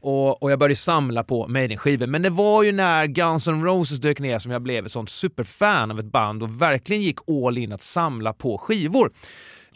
[0.00, 2.06] Och, och jag började samla på Maiden-skivor.
[2.06, 5.10] Men det var ju när Guns N' Roses dök ner som jag blev ett sånt
[5.10, 9.12] superfan av ett band och verkligen gick all in att samla på skivor.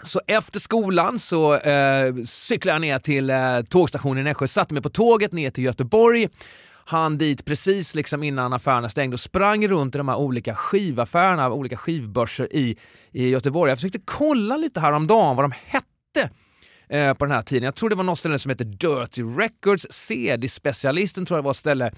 [0.02, 4.82] Så efter skolan så eh, cyklade jag ner till eh, tågstationen i Nässjö, satte mig
[4.82, 6.28] på tåget ner till Göteborg,
[6.84, 11.52] han dit precis liksom innan affärerna stängde och sprang runt i de här olika skivaffärerna,
[11.52, 12.76] olika skivbörser i,
[13.12, 13.70] i Göteborg.
[13.70, 16.30] Jag försökte kolla lite häromdagen vad de hette
[16.92, 17.64] eh, på den här tiden.
[17.64, 21.50] Jag tror det var något ställe som heter Dirty Records, CD-specialisten tror jag det var
[21.50, 21.92] ett ställe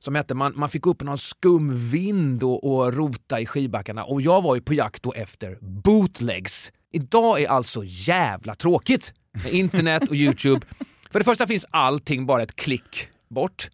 [0.00, 4.22] som hette, man, man fick upp någon skum vind och, och rota i skivbackarna och
[4.22, 6.72] jag var ju på jakt då efter bootlegs.
[6.92, 9.12] Idag är alltså jävla tråkigt
[9.44, 10.66] med internet och Youtube.
[11.10, 13.70] För det första finns allting bara ett klick bort.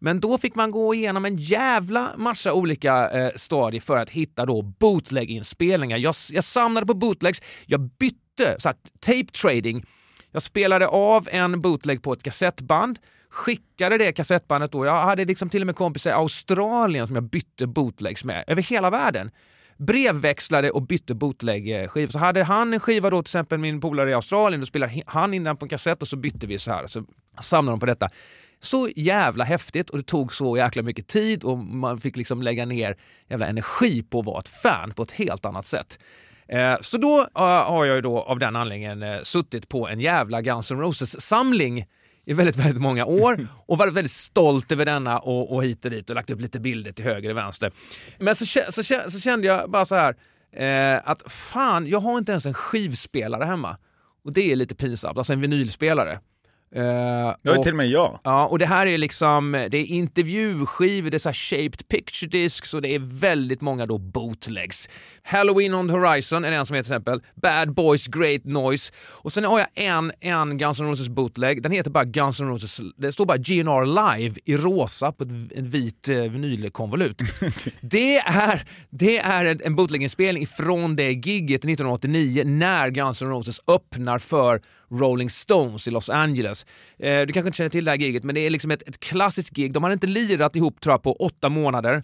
[0.00, 4.46] Men då fick man gå igenom en jävla massa olika eh, stadier för att hitta
[4.46, 5.96] då bootleg-inspelningar.
[5.96, 9.84] Jag, jag samlade på bootlegs, jag bytte, så här, tape trading.
[10.32, 12.98] Jag spelade av en bootleg på ett kassettband,
[13.30, 14.86] skickade det kassettbandet då.
[14.86, 18.62] Jag hade liksom till och med kompisar i Australien som jag bytte bootlegs med, över
[18.62, 19.30] hela världen
[19.78, 22.12] brevväxlade och bytte bootleg-skivor.
[22.12, 25.34] Så hade han en skiva då, till exempel min polare i Australien, då spelade han
[25.34, 26.86] in den på en kassett och så bytte vi så här.
[26.86, 27.04] Så
[27.40, 28.10] samlade de på detta.
[28.60, 32.66] Så jävla häftigt och det tog så jäkla mycket tid och man fick liksom lägga
[32.66, 32.96] ner
[33.28, 35.98] jävla energi på att vara ett fan på ett helt annat sätt.
[36.48, 40.00] Eh, Så då eh, har jag ju då av den anledningen eh, suttit på en
[40.00, 41.86] jävla Guns N' Roses-samling
[42.26, 45.90] i väldigt, väldigt många år och varit väldigt stolt över denna och, och hit och
[45.90, 47.72] dit och lagt upp lite bilder till höger och vänster.
[48.18, 50.16] Men så, så, så kände jag bara så här
[50.52, 53.76] eh, att fan, jag har inte ens en skivspelare hemma.
[54.24, 56.20] Och det är lite pinsamt, alltså en vinylspelare.
[56.74, 56.82] Eh,
[57.42, 58.20] Det var till och med jag.
[58.24, 62.74] Ja, och det här är liksom, det är intervjuskivor, det är så shaped picture discs
[62.74, 64.88] och det är väldigt många då bootlegs.
[65.22, 68.92] Halloween on the Horizon är en som heter till exempel, Bad Boys Great Noise.
[68.98, 72.48] Och sen har jag en, en Guns N' Roses bootleg, den heter bara Guns N'
[72.48, 77.22] Roses, det står bara GNR Live i rosa på ett, en vit eh, vinylkonvolut.
[77.80, 83.60] det är, det är en, en bootleg-inspelning från det gigget 1989 när Guns N' Roses
[83.66, 86.66] öppnar för Rolling Stones i Los Angeles.
[86.98, 89.00] Eh, du kanske inte känner till det här giget, men det är liksom ett, ett
[89.00, 89.72] klassiskt gig.
[89.72, 92.02] De hade inte lirat ihop tror jag på åtta månader.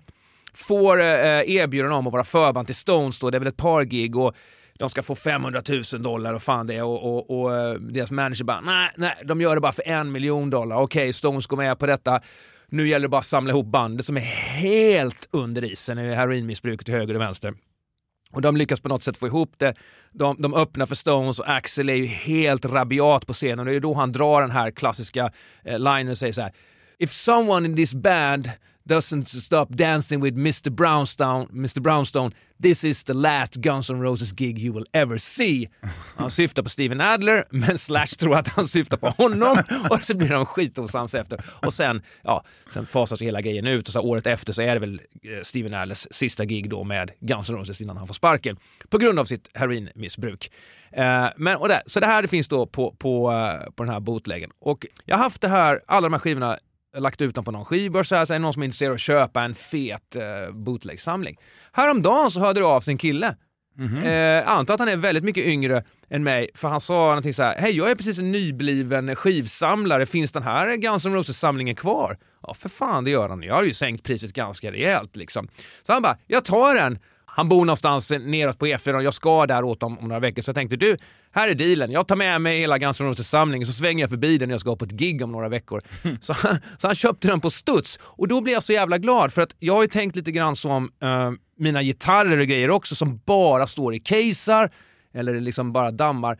[0.54, 1.06] Får eh,
[1.50, 4.34] erbjudande om att vara förband till Stones då, det är väl ett par gig och
[4.78, 8.10] de ska få 500 000 dollar och fan det är och, och, och eh, deras
[8.10, 10.76] manager bara nej, nej, de gör det bara för en miljon dollar.
[10.76, 12.20] Okej, Stones går med på detta.
[12.68, 16.76] Nu gäller det bara att samla ihop bandet som är helt under isen, i är
[16.76, 17.54] till höger och vänster.
[18.34, 19.74] Och de lyckas på något sätt få ihop det.
[20.12, 23.74] De, de öppnar för Stones och Axel är ju helt rabiat på scenen och det
[23.74, 25.30] är då han drar den här klassiska
[25.64, 26.52] eh, linen och säger så här.
[26.98, 28.50] If someone in this band
[28.88, 34.32] doesn't stop dancing with Mr Brownstone, Mr Brownstone, this is the last Guns N' Roses
[34.32, 35.68] gig you will ever see.
[36.16, 40.16] Han syftar på Steven Adler, men Slash tror att han syftar på honom och så
[40.16, 41.44] blir de skitosams efter.
[41.48, 44.80] Och sen, ja, sen fasas hela grejen ut och så året efter så är det
[44.80, 48.56] väl eh, Steven Adlers sista gig då med Guns N' Roses innan han får sparken
[48.88, 50.50] på grund av sitt heroinmissbruk.
[50.92, 54.00] Eh, men, och det, så det här finns då på, på, eh, på den här
[54.00, 54.50] bootleggen.
[54.60, 56.58] Och jag har haft det här, alla de här skivorna
[56.98, 58.90] lagt ut dem på någon skivbörs, så här, så är det någon som är intresserad
[58.90, 61.36] av att köpa en fet eh, bootleg-samling.
[61.72, 63.36] Häromdagen så hörde det av sin kille.
[64.04, 67.34] Eh, jag antar att han är väldigt mycket yngre än mig, för han sa någonting
[67.34, 71.74] så här, hej jag är precis en nybliven skivsamlare, finns den här Guns N' Roses-samlingen
[71.74, 72.18] kvar?
[72.42, 75.48] Ja för fan det gör han, jag har ju sänkt priset ganska rejält liksom.
[75.82, 76.98] Så han bara, jag tar den.
[77.26, 80.42] Han bor någonstans neråt på E4 och jag ska där åt om, om några veckor,
[80.42, 80.96] så jag tänkte du,
[81.34, 81.90] här är dealen.
[81.90, 84.54] Jag tar med mig hela Guns N' Roses samling så svänger jag förbi den när
[84.54, 85.82] jag ska på ett gig om några veckor.
[86.20, 89.32] Så, han- så han köpte den på studs och då blev jag så jävla glad
[89.32, 92.94] för att jag har ju tänkt lite grann som eh, mina gitarrer och grejer också
[92.94, 94.70] som bara står i casear
[95.14, 96.38] eller liksom bara dammar.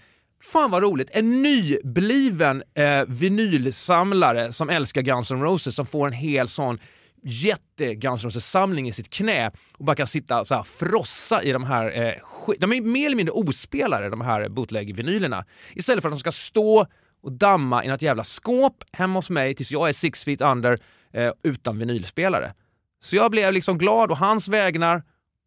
[0.52, 1.08] Fan vad roligt!
[1.12, 6.78] En nybliven eh, vinylsamlare som älskar Guns N' Roses som får en hel sån
[7.24, 11.52] jätte Guns Roses-samling i sitt knä och bara kan sitta och så här frossa i
[11.52, 12.06] de här...
[12.06, 12.12] Eh,
[12.58, 15.44] de är mer eller mindre ospelare, de här bootleg-vinylerna.
[15.74, 16.86] Istället för att de ska stå
[17.22, 20.78] och damma i något jävla skåp hemma hos mig tills jag är six feet under
[21.12, 22.54] eh, utan vinylspelare.
[23.00, 25.02] Så jag blev liksom glad och hans vägnar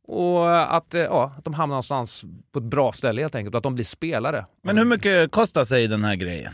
[0.08, 3.58] och att, eh, ja, att de hamnar någonstans på ett bra ställe helt enkelt och
[3.58, 4.46] att de blir spelare.
[4.64, 6.54] Men hur mycket kostar sig den här grejen?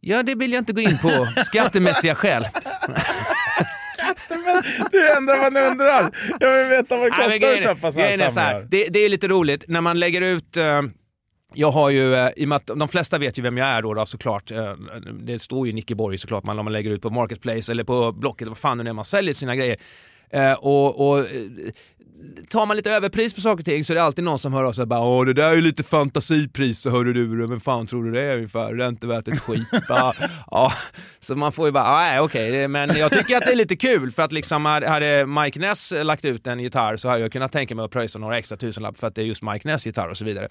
[0.00, 1.28] Ja, det vill jag inte gå in på.
[1.46, 2.44] Skattemässiga skäl.
[4.92, 6.10] Det är det enda man undrar.
[6.40, 8.66] Jag vill veta vad det Nej, kostar att grejen är- köpa är här så här,
[8.70, 10.82] det, det är lite roligt när man lägger ut eh,
[11.54, 13.82] jag har ju, eh, i och med att de flesta vet ju vem jag är
[13.82, 14.50] då, då såklart.
[14.50, 14.74] Eh,
[15.20, 18.12] det står ju Nicke Borg såklart man, om man lägger ut på Marketplace eller på
[18.12, 19.76] Blocket, vad fan nu är man säljer sina grejer.
[20.58, 21.24] Och, och
[22.48, 24.64] tar man lite överpris för saker och ting så är det alltid någon som hör
[24.64, 27.60] av sig och bara Åh det där är ju lite fantasipris så hörde du, vem
[27.60, 28.74] fan tror du det är ungefär?
[28.74, 29.68] Det är inte värt ett skit.
[29.88, 30.12] bara,
[30.50, 30.72] ja.
[31.20, 33.76] Så man får ju bara, nej okej, det- men jag tycker att det är lite
[33.76, 37.52] kul för att liksom hade- Mike Ness lagt ut en gitarr så hade jag kunnat
[37.52, 40.08] tänka mig att pröjsa några extra tusenlapp för att det är just Mike Ness gitarr
[40.08, 40.48] och så vidare.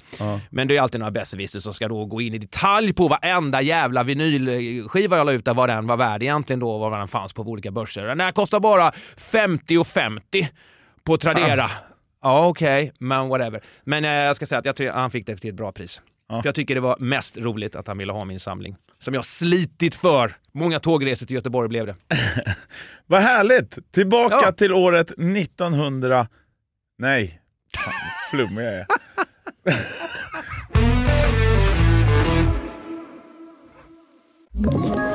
[0.49, 3.61] Men det är alltid några besserwissrar som ska då gå in i detalj på varenda
[3.61, 7.33] jävla vinylskiva jag la ut där, vad den var värd egentligen då, vad den fanns
[7.33, 8.05] på olika börser.
[8.07, 10.47] Den här kostar bara 50 och 50
[11.05, 11.71] på Tradera.
[12.23, 13.61] Ja, okej, men whatever.
[13.83, 16.01] Men eh, jag ska säga att jag tror han fick det till ett bra pris.
[16.29, 18.75] För jag tycker det var mest roligt att han ville ha min samling.
[18.99, 20.31] Som jag slitit för.
[20.53, 21.95] Många tågresor till Göteborg blev det.
[23.05, 23.91] Vad härligt!
[23.91, 24.51] Tillbaka Ja.
[24.51, 26.27] till året 1900...
[26.97, 27.41] Nej,
[27.77, 27.93] Fan,
[28.31, 28.85] flummig jag är.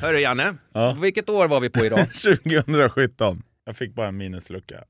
[0.00, 0.54] Hörru Janne,
[1.02, 1.98] vilket år var vi på idag?
[2.14, 3.42] 2017.
[3.66, 4.84] Jag fick bara en minneslucka.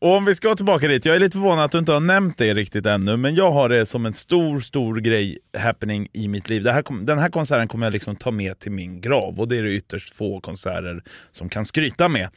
[0.00, 2.38] Och om vi ska tillbaka dit, jag är lite förvånad att du inte har nämnt
[2.38, 6.48] det riktigt ännu, men jag har det som en stor, stor grej, happening i mitt
[6.48, 6.66] liv.
[6.66, 9.62] Här den här konserten kommer jag liksom ta med till min grav och det är
[9.62, 12.28] det ytterst få konserter som kan skryta med.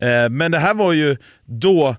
[0.00, 1.96] Eh, men det här var ju då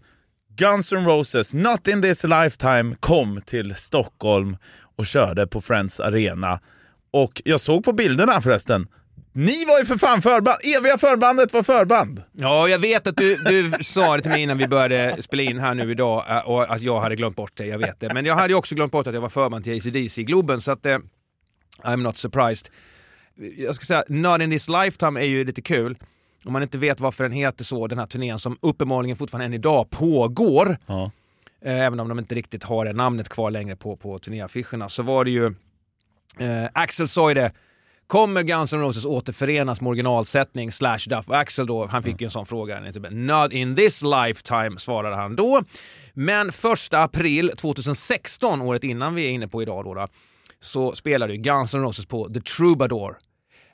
[0.50, 4.58] Guns N' Roses, Not In This Lifetime, kom till Stockholm
[4.96, 6.60] och körde på Friends Arena.
[7.12, 8.88] Och jag såg på bilderna förresten,
[9.38, 12.24] ni var ju för fan förband, eviga förbandet var förband!
[12.32, 15.60] Ja, jag vet att du, du sa det till mig innan vi började spela in
[15.60, 18.14] här nu idag eh, och att jag hade glömt bort det, jag vet det.
[18.14, 20.62] Men jag hade ju också glömt bort att jag var förband till ACDC i Globen,
[20.62, 20.98] så att eh,
[21.84, 22.68] I'm not surprised.
[23.58, 25.98] Jag ska säga, Not in this lifetime är ju lite kul.
[26.46, 29.54] Om man inte vet varför den heter så, den här turnén som uppenbarligen fortfarande än
[29.54, 30.78] idag pågår.
[30.86, 31.12] Ja.
[31.62, 35.04] Eh, även om de inte riktigt har det namnet kvar längre på, på turnéaffischerna, så
[35.04, 35.46] var det ju
[36.40, 37.52] eh, Axel det,
[38.08, 41.30] kommer Guns N' Roses återförenas med originalsättning slash Duff?
[41.30, 45.36] Axel då, han fick ju en sån fråga, typ, not in this lifetime svarade han
[45.36, 45.64] då.
[46.14, 50.08] Men första april 2016, året innan vi är inne på idag då, då
[50.60, 53.18] så spelade ju Guns N' Roses på The Troubadour.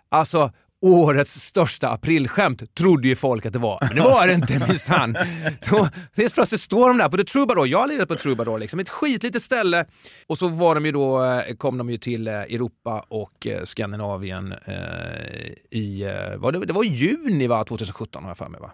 [0.10, 0.52] Alltså,
[0.84, 3.78] årets största aprilskämt trodde ju folk att det var.
[3.82, 5.16] Men det var det inte minsann.
[6.18, 7.68] Helt plötsligt står de där på The Troubadour.
[7.68, 8.80] Jag har lirat på Troubadour, liksom.
[8.80, 9.86] ett skitlitet ställe.
[10.28, 13.64] Och så var de ju då, eh, kom de ju till eh, Europa och eh,
[13.64, 16.04] Skandinavien eh, i,
[16.38, 18.72] var det, det var juni va, 2017 har jag för mig va?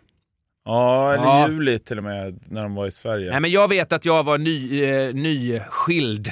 [0.66, 1.50] Ja, eller Ja.
[1.50, 3.32] juli till och med, när de var i Sverige.
[3.32, 6.32] Nej, men jag vet att jag var ny, eh, nyskild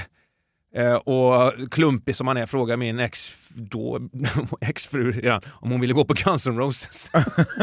[1.03, 3.99] och klumpig som man är frågade min ex, då,
[4.61, 7.11] exfru redan om hon ville gå på Guns N' Roses.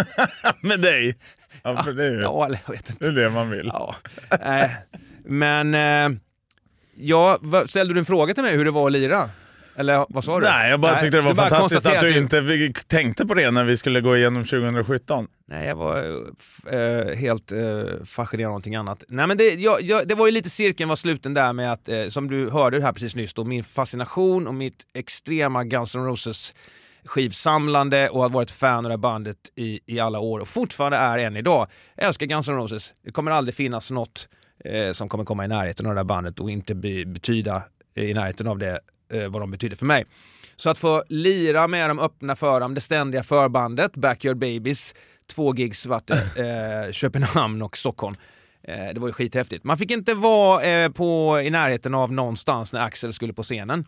[0.61, 1.17] Med dig?
[1.63, 3.11] Ja, för det är ju ja, eller jag vet inte.
[3.11, 3.71] det, är det man vill.
[3.73, 3.95] Ja.
[4.31, 4.71] Eh,
[5.25, 6.19] men, eh,
[6.95, 9.31] ja, ställde du en fråga till mig hur det var att lira?
[9.77, 10.47] Eller vad sa du?
[10.47, 13.51] Nej, jag bara tyckte det var du fantastiskt att konstaterade du inte tänkte på det
[13.51, 15.27] när vi skulle gå igenom 2017.
[15.49, 16.25] Nej, jag var
[16.73, 17.59] eh, helt eh,
[18.05, 19.05] fascinerad av någonting annat.
[19.09, 21.89] Nej, men det, jag, jag, det var ju lite cirkeln var sluten där med att,
[21.89, 26.05] eh, som du hörde här precis nyss, då, min fascination och mitt extrema Guns N'
[26.05, 26.55] Roses
[27.05, 30.49] skivsamlande och att vara ett fan av det här bandet i, i alla år och
[30.49, 31.69] fortfarande är än idag.
[31.97, 32.95] Jag älskar Guns N' Roses.
[33.05, 34.29] Det kommer aldrig finnas något
[34.65, 37.63] eh, som kommer komma i närheten av det där bandet och inte be, betyda
[37.97, 38.81] i närheten av det
[39.15, 40.05] eh, vad de betyder för mig.
[40.57, 44.95] Så att få lira med dem, öppna för dem, det ständiga förbandet, Backyard Babies,
[45.27, 48.17] två gigs vart eh, Köpenhamn och Stockholm.
[48.69, 49.65] Eh, det var ju skithäftigt.
[49.65, 53.85] Man fick inte vara eh, på, i närheten av någonstans när Axel skulle på scenen.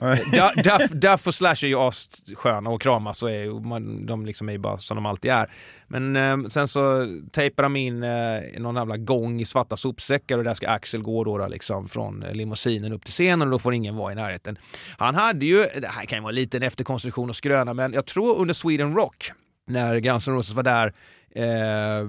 [0.64, 4.52] Duff, Duff och Slash är ju assköna och kramas och är, man, de liksom är
[4.52, 5.50] ju bara som de alltid är.
[5.86, 10.44] Men eh, sen så tejpar de in eh, någon jävla gång i svarta sopsäckar och
[10.44, 13.58] där ska Axel gå då, då liksom från eh, limousinen upp till scenen och då
[13.58, 14.58] får ingen vara i närheten.
[14.96, 18.06] Han hade ju, det här kan ju vara en liten efterkonstruktion och skröna, men jag
[18.06, 19.32] tror under Sweden Rock,
[19.66, 20.86] när Guns N' Roses var där,
[21.34, 22.08] eh,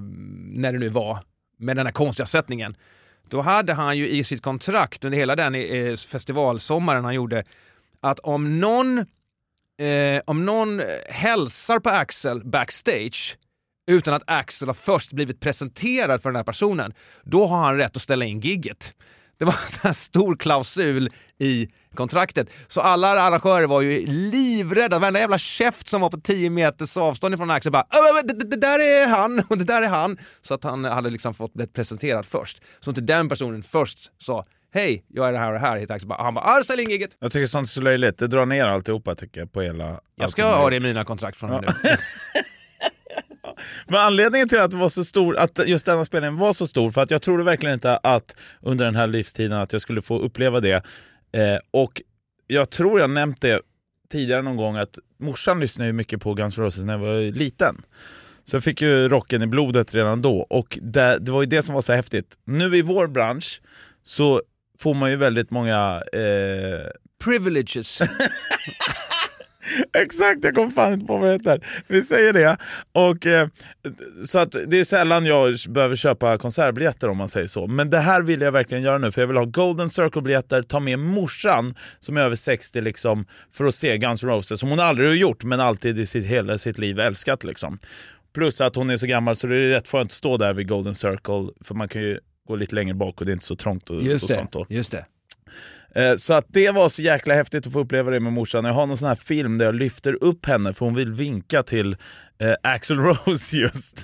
[0.50, 1.18] när det nu var,
[1.58, 2.74] med den här konstiga sättningen,
[3.28, 7.44] då hade han ju i sitt kontrakt under hela den eh, festivalsommaren han gjorde
[8.02, 13.38] att om någon, eh, om någon hälsar på Axel backstage
[13.86, 17.96] utan att Axel har först blivit presenterad för den här personen, då har han rätt
[17.96, 18.94] att ställa in gigget.
[19.38, 22.50] Det var en stor klausul i kontraktet.
[22.68, 24.98] Så alla arrangörer var ju livrädda.
[24.98, 27.86] Varenda jävla käft som var på 10 meters avstånd ifrån Axel bara
[28.22, 30.18] det, det, det där är han och det där är han.
[30.42, 32.62] Så att han hade liksom fått bli presenterad först.
[32.80, 35.76] Så inte den personen först sa Hej, jag är det här och det här.
[35.78, 37.16] Hit Axel han bara, ah, ställ in gigget.
[37.20, 38.18] Jag tycker sånt är så löjligt.
[38.18, 40.00] Det drar ner alltihopa tycker jag på hela...
[40.14, 41.74] Jag ska ha det i mina kontrakt från och Ja.
[41.84, 41.90] nu.
[43.86, 46.90] Men anledningen till att det var så stor, att just denna spelningen var så stor,
[46.90, 50.18] för att jag trodde verkligen inte att under den här livstiden att jag skulle få
[50.18, 50.74] uppleva det.
[51.32, 52.02] Eh, och
[52.46, 53.60] jag tror jag nämnt det
[54.12, 57.82] tidigare någon gång att morsan lyssnade mycket på Guns Roses när jag var liten.
[58.44, 61.62] Så jag fick ju rocken i blodet redan då och det, det var ju det
[61.62, 62.38] som var så häftigt.
[62.44, 63.60] Nu i vår bransch
[64.02, 64.42] så
[64.82, 66.02] får man ju väldigt många...
[66.12, 66.90] Eh...
[67.24, 68.00] Privileges.
[69.98, 71.66] Exakt, jag kom fan inte på vad det heter.
[71.86, 72.56] Vi säger det.
[72.92, 73.48] Och, eh,
[74.26, 77.66] så att det är sällan jag behöver köpa konsertbiljetter om man säger så.
[77.66, 80.80] Men det här vill jag verkligen göra nu för jag vill ha Golden Circle-biljetter, ta
[80.80, 84.80] med morsan som är över 60 liksom, för att se Guns N' Roses, som hon
[84.80, 87.44] aldrig har gjort men alltid i sitt, hela sitt liv älskat.
[87.44, 87.78] Liksom.
[88.34, 90.68] Plus att hon är så gammal så det är rätt skönt att stå där vid
[90.68, 93.56] Golden Circle för man kan ju gå lite längre bak och det är inte så
[93.56, 94.52] trångt och, Just och det, sånt.
[94.52, 94.66] Då.
[94.68, 95.04] just det.
[95.94, 98.64] Eh, Så att det var så jäkla häftigt att få uppleva det med morsan.
[98.64, 101.62] Jag har någon sån här film där jag lyfter upp henne för hon vill vinka
[101.62, 101.96] till
[102.38, 103.98] eh, Axl Rose just.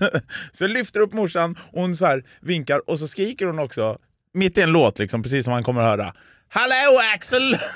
[0.52, 3.98] så jag lyfter upp morsan och hon så här vinkar och så skriker hon också
[4.34, 6.12] mitt i en låt, liksom, precis som han kommer att höra.
[6.48, 7.56] Hallå Axel!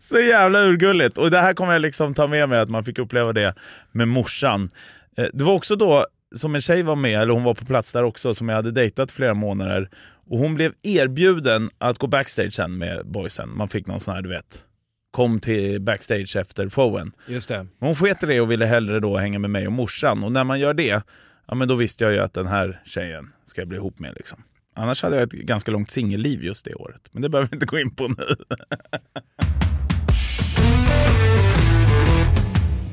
[0.00, 1.18] så jävla urgulligt.
[1.18, 3.54] Och det här kommer jag liksom ta med mig, att man fick uppleva det
[3.92, 4.70] med morsan.
[5.16, 7.92] Eh, Det var också då som en tjej var med, eller hon var på plats
[7.92, 9.90] där också, som jag hade dejtat flera månader.
[10.30, 13.56] Och hon blev erbjuden att gå backstage sen med boysen.
[13.56, 14.64] Man fick någon sån här, du vet,
[15.10, 17.12] kom till backstage efter showen.
[17.26, 17.66] Just det.
[17.78, 20.24] Men hon sket det och ville hellre då hänga med mig och morsan.
[20.24, 21.02] Och när man gör det,
[21.46, 24.14] ja men då visste jag ju att den här tjejen ska jag bli ihop med
[24.16, 24.42] liksom.
[24.74, 27.08] Annars hade jag ett ganska långt singelliv just det året.
[27.12, 28.36] Men det behöver vi inte gå in på nu.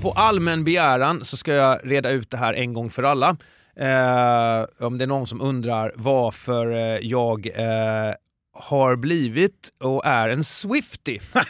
[0.07, 3.29] På allmän begäran så ska jag reda ut det här en gång för alla.
[3.75, 8.13] Eh, om det är någon som undrar varför eh, jag eh,
[8.53, 11.21] har blivit och är en Swiftie.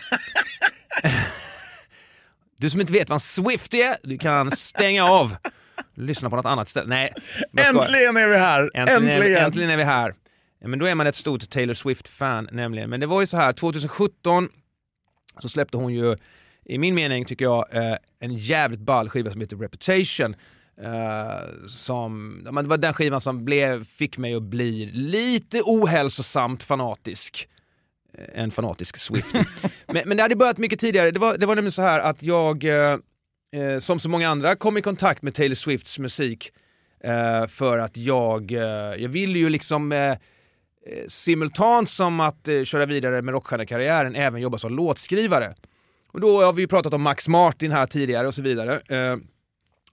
[2.57, 5.35] du som inte vet vad en Swiftie är, du kan stänga av.
[5.95, 6.89] Lyssna på något annat ställe.
[6.89, 7.13] Nej.
[7.57, 8.71] Äntligen är vi här!
[8.73, 9.43] Äntligen, Äntligen!
[9.43, 10.13] äntligen är vi här.
[10.59, 12.89] Ja, men då är man ett stort Taylor Swift-fan nämligen.
[12.89, 14.49] Men det var ju så här, 2017
[15.39, 16.15] så släppte hon ju,
[16.69, 20.35] i min mening tycker jag, eh, en jävligt ball skiva som heter Reputation.
[20.81, 27.49] Eh, som, det var den skivan som blev, fick mig att bli lite ohälsosamt fanatisk.
[28.17, 29.45] Eh, En fanatisk Swiftie.
[29.87, 31.11] men, men det hade börjat mycket tidigare.
[31.11, 34.77] Det var, det var nämligen så här att jag, eh, som så många andra, kom
[34.77, 36.51] i kontakt med Taylor Swifts musik
[37.03, 38.51] eh, för att jag,
[38.97, 40.15] jag ville ju liksom
[41.07, 45.55] simultant som att köra vidare med rockstjärnekarriären även jobba som låtskrivare.
[46.17, 48.81] Och då har vi ju pratat om Max Martin här tidigare och så vidare.
[48.87, 49.17] Eh,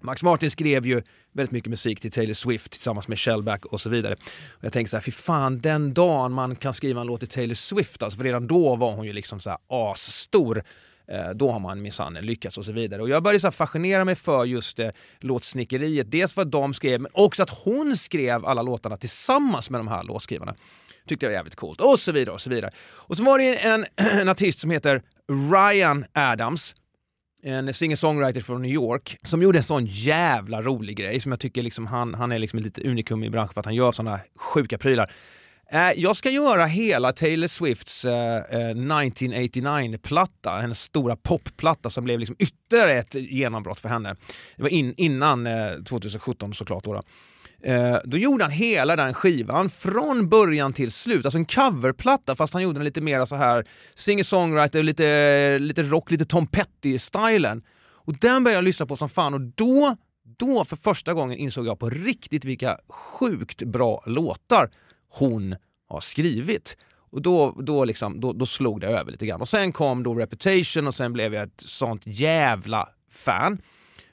[0.01, 3.91] Max Martin skrev ju väldigt mycket musik till Taylor Swift tillsammans med Shellback och så
[3.91, 4.15] vidare.
[4.51, 7.29] Och jag tänker så här, fy fan den dagen man kan skriva en låt till
[7.29, 10.63] Taylor Swift, alltså för redan då var hon ju liksom så här asstor.
[11.09, 13.03] Eh, då har man minsann lyckats och så vidare.
[13.03, 16.11] Och jag började så fascinera mig för just eh, låtsnickeriet.
[16.11, 20.03] Dels vad de skrev, men också att hon skrev alla låtarna tillsammans med de här
[20.03, 20.55] låtskrivarna.
[21.07, 21.81] Tyckte jag var jävligt coolt.
[21.81, 22.71] Och så vidare och så vidare.
[22.87, 23.87] Och så var det en,
[24.21, 25.03] en artist som heter
[25.33, 26.75] Ryan Adams
[27.43, 31.63] en singer-songwriter från New York som gjorde en sån jävla rolig grej som jag tycker
[31.63, 34.21] liksom han, han är liksom ett litet unikum i branschen för att han gör såna
[34.37, 35.13] sjuka prylar.
[35.71, 42.21] Eh, jag ska göra hela Taylor Swifts eh, eh, 1989-platta, hennes stora popplatta som blev
[42.21, 44.17] liksom ytterligare ett genombrott för henne.
[44.57, 46.85] Det var in, innan eh, 2017 såklart.
[46.85, 47.03] Då, då.
[47.63, 52.53] Eh, då gjorde han hela den skivan från början till slut, alltså en coverplatta fast
[52.53, 57.63] han gjorde den lite mer så här singer-songwriter, lite, lite rock, lite Tom Petty-stilen.
[58.07, 59.97] Och den började jag lyssna på som fan och då,
[60.39, 64.71] då för första gången insåg jag på riktigt vilka sjukt bra låtar
[65.09, 65.57] hon
[65.89, 66.77] har skrivit.
[67.11, 69.41] Och då, då, liksom, då, då slog det över lite grann.
[69.41, 73.59] Och sen kom då Reputation och sen blev jag ett sånt jävla fan.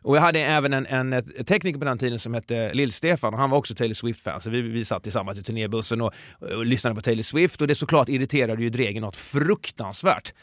[0.04, 3.40] Och jag hade även en, en, en tekniker på den tiden som hette Lill-Stefan och
[3.40, 4.42] han var också Taylor Swift-fan.
[4.42, 7.76] Så vi, vi satt tillsammans i turnébussen och, och lyssnade på Taylor Swift och det
[7.76, 10.34] såklart irriterade ju Dregen något fruktansvärt.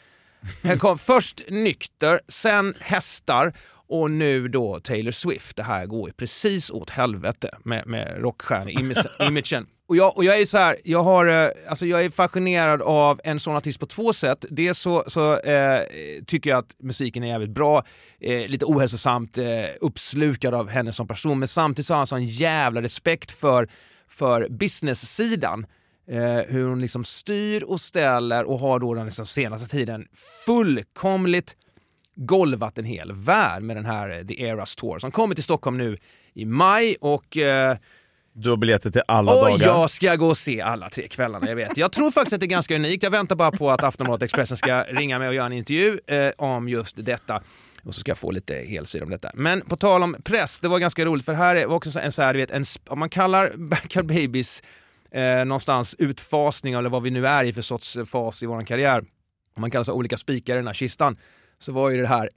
[0.63, 3.53] Här kom först nykter, sen hästar
[3.87, 5.57] och nu då Taylor Swift.
[5.57, 9.67] Det här går ju precis åt helvete med, med rockstjärne-imagen.
[9.89, 13.21] Och jag, och jag är så här, jag, har, eh, alltså jag är fascinerad av
[13.23, 14.45] en sån artist på två sätt.
[14.49, 15.81] Dels så, så eh,
[16.25, 17.83] tycker jag att musiken är jävligt bra,
[18.19, 19.45] eh, lite ohälsosamt eh,
[19.81, 23.67] uppslukad av henne som person, men samtidigt så har han sån jävla respekt för,
[24.07, 25.65] för business-sidan.
[26.07, 30.07] Eh, hur hon liksom styr och ställer och har då den liksom senaste tiden
[30.45, 31.55] fullkomligt
[32.15, 35.77] golvat en hel värld med den här eh, The Eras Tour som kommer till Stockholm
[35.77, 35.97] nu
[36.33, 37.77] i maj och eh,
[38.33, 39.65] du har biljetter till alla och dagar.
[39.65, 41.77] jag ska gå och se alla tre kvällarna, jag vet.
[41.77, 43.03] Jag tror faktiskt att det är ganska unikt.
[43.03, 46.31] Jag väntar bara på att Aftonbladet Expressen ska ringa mig och göra en intervju eh,
[46.37, 47.41] om just detta.
[47.83, 49.31] Och så ska jag få lite helsida om detta.
[49.33, 52.21] Men på tal om press, det var ganska roligt för här är också en så
[52.21, 54.63] här, du vet, en, om man kallar Backyard Babies
[55.11, 58.99] eh, någonstans utfasning eller vad vi nu är i för sorts fas i vår karriär.
[59.55, 61.17] Om man kallar så olika spikar i den här kistan
[61.59, 62.29] så var ju det här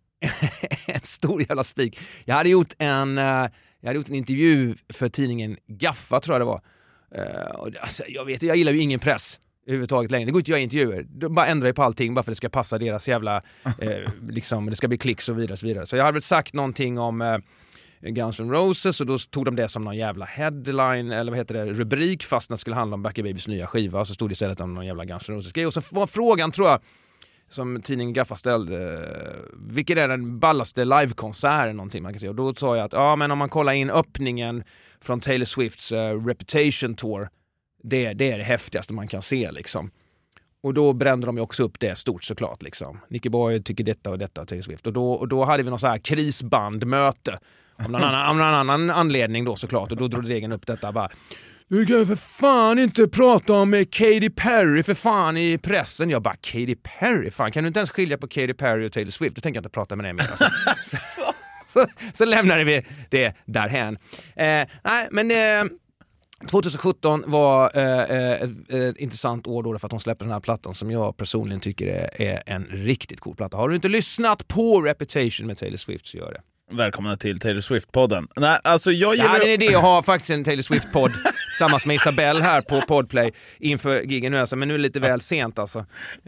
[0.87, 2.01] en stor jävla spik.
[2.25, 3.47] Jag hade gjort en, eh,
[3.83, 6.63] jag hade gjort en intervju för tidningen Gaffa tror jag det var.
[7.15, 10.27] Eh, och, alltså, jag vet jag gillar ju ingen press överhuvudtaget längre.
[10.27, 11.07] Det går inte att göra intervjuer.
[11.09, 13.43] De bara ändrar ju på allting bara för att det ska passa deras jävla,
[13.79, 15.53] eh, liksom, det ska bli klicks och vidare.
[15.53, 15.87] Och så, vidare.
[15.87, 17.39] så jag hade väl sagt någonting om eh,
[18.11, 21.55] Guns N' Roses och då tog de det som någon jävla headline, eller vad heter
[21.55, 24.33] det, rubrik fast det skulle handla om Backy Babys nya skiva och så stod det
[24.33, 25.67] istället om någon jävla Guns N' Roses-grej.
[25.67, 26.81] Och så var frågan tror jag,
[27.53, 29.09] som tidningen Gaffa ställde,
[29.55, 32.31] vilken är den ballaste livekonserten någonting man kan säga?
[32.31, 34.65] Och då sa jag att ja men om man kollar in öppningen
[35.01, 37.29] från Taylor Swifts uh, Reputation Tour,
[37.83, 39.91] det, det är det häftigaste man kan se liksom.
[40.63, 42.63] Och då brände de ju också upp det stort såklart.
[42.63, 43.01] Liksom.
[43.09, 44.87] Nicky Boy tycker detta och detta, Taylor Swift.
[44.87, 47.39] Och då, och då hade vi något så här krisbandmöte.
[47.77, 49.93] Om någon, annan, av någon annan anledning då såklart.
[49.93, 51.11] Och då drog Dregen upp detta bara.
[51.73, 56.11] Du kan för fan inte prata om eh, Katy Perry för fan i pressen.
[56.11, 57.31] Jag bara, Katy Perry?
[57.31, 59.37] Fan, kan du inte ens skilja på Katy Perry och Taylor Swift?
[59.37, 60.31] Då tänker jag inte prata med dig mer.
[60.31, 60.45] Alltså.
[60.97, 60.97] så,
[61.73, 63.99] så, så lämnade vi det därhän.
[64.37, 65.31] Eh, nej, men...
[65.31, 65.71] Eh,
[66.51, 70.75] 2017 var eh, ett, ett, intressant år då för att hon släppte den här plattan
[70.75, 73.57] som jag personligen tycker är, är en riktigt cool platta.
[73.57, 76.41] Har du inte lyssnat på Reputation med Taylor Swift så gör det.
[76.77, 78.29] Välkomna till Taylor Swift-podden.
[78.37, 79.25] Nej, alltså jag gillar...
[79.25, 81.13] Jag hade en idé att ha faktiskt en Taylor Swift-podd
[81.53, 85.01] tillsammans med Isabelle här på Podplay inför gigen nu alltså, men nu är det lite
[85.01, 85.79] väl sent alltså.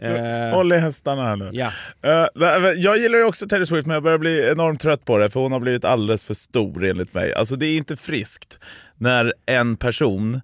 [0.03, 0.55] Uh...
[0.55, 1.49] Håll i hästarna här nu.
[1.53, 1.71] Ja.
[2.05, 5.29] Uh, jag gillar ju också Taylor Swift men jag börjar bli enormt trött på det
[5.29, 7.33] för hon har blivit alldeles för stor enligt mig.
[7.33, 8.59] Alltså det är inte friskt
[8.97, 10.41] när en person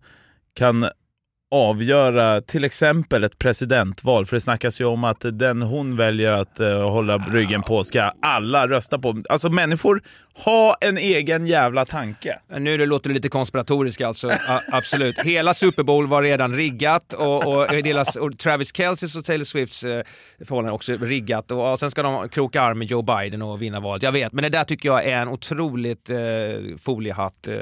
[0.53, 0.89] kan
[1.51, 4.25] avgöra till exempel ett presidentval.
[4.25, 8.11] För det snackas ju om att den hon väljer att uh, hålla ryggen på ska
[8.21, 9.21] alla rösta på.
[9.29, 10.01] Alltså människor
[10.33, 12.39] ha en egen jävla tanke.
[12.59, 15.19] Nu det låter det lite konspiratoriskt alltså, A absolut.
[15.19, 19.83] Hela Super Bowl var redan riggat och, och, deras, och Travis Kelce's och Taylor Swifts
[19.83, 20.03] eh,
[20.45, 23.79] förhållande också riggat och, och sen ska de kroka arm med Joe Biden och vinna
[23.79, 24.03] valet.
[24.03, 26.17] Jag vet, men det där tycker jag är en otroligt eh,
[26.79, 27.55] foliehatt eh,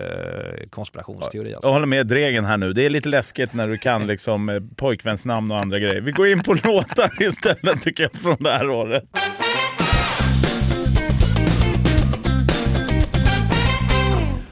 [0.69, 1.53] konspirationsteori.
[1.53, 1.67] Alltså.
[1.67, 2.73] Jag håller med Dregen här nu.
[2.73, 6.01] Det är lite läskigt när du kan liksom eh, pojkvänsnamn och andra grejer.
[6.01, 9.03] Vi går in på låtar istället tycker jag från det här året.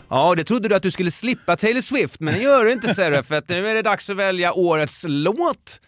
[0.09, 2.95] Ja, det trodde du att du skulle slippa Taylor Swift, men det gör du inte
[2.95, 5.79] ser du, för att nu är det dags att välja årets låt.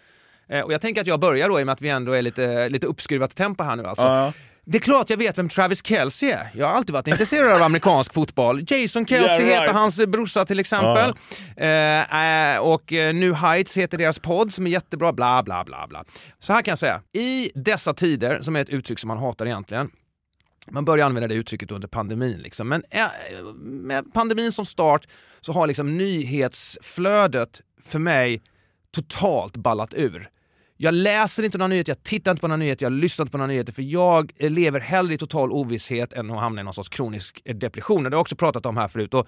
[0.49, 2.21] Eh, och jag tänker att jag börjar då i och med att vi ändå är
[2.21, 4.05] lite, lite uppskruvat tempo här nu alltså.
[4.05, 4.33] Ja.
[4.71, 6.49] Det är klart jag vet vem Travis Kelce är.
[6.53, 8.65] Jag har alltid varit intresserad av amerikansk fotboll.
[8.67, 9.61] Jason Kelce Yeah, right.
[9.61, 11.13] heter hans brorsa till exempel.
[11.57, 15.87] Eh, eh, och eh, New Heights heter deras podd som är jättebra, bla bla bla
[15.87, 16.05] bla.
[16.39, 19.45] Så här kan jag säga, i dessa tider, som är ett uttryck som man hatar
[19.45, 19.89] egentligen,
[20.71, 22.37] man börjar använda det uttrycket under pandemin.
[22.37, 22.69] Liksom.
[22.69, 22.83] Men
[23.61, 25.07] med pandemin som start
[25.41, 28.41] så har liksom nyhetsflödet för mig
[28.91, 30.29] totalt ballat ur.
[30.81, 33.37] Jag läser inte några nyheter, jag tittar inte på några nyheter, jag lyssnar inte på
[33.37, 36.89] några nyheter för jag lever hellre i total ovisshet än att hamna i någon sorts
[36.89, 38.03] kronisk depression.
[38.03, 39.13] Det har jag också pratat om här förut.
[39.13, 39.27] Och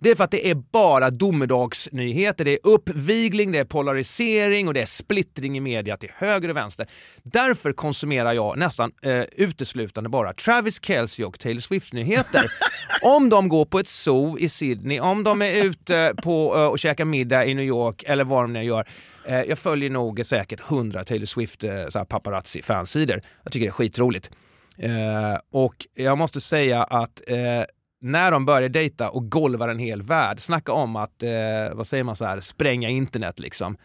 [0.00, 2.44] det är för att det är bara domedagsnyheter.
[2.44, 6.56] Det är uppvigling, det är polarisering och det är splittring i media till höger och
[6.56, 6.86] vänster.
[7.22, 12.44] Därför konsumerar jag nästan eh, uteslutande bara Travis Kelce och Taylor Swift-nyheter.
[13.02, 16.78] om de går på ett zoo i Sydney, om de är ute på eh, och
[16.78, 18.88] käkar middag i New York eller vad de nu gör.
[19.26, 23.20] Eh, jag följer nog säkert 100 Taylor Swift eh, paparazzi-fansidor.
[23.42, 24.30] Jag tycker det är skitroligt.
[24.78, 27.64] Eh, och jag måste säga att eh,
[28.00, 31.30] när de börjar dejta och golvar en hel värld, snacka om att, eh,
[31.74, 33.76] vad säger man så här, spränga internet liksom.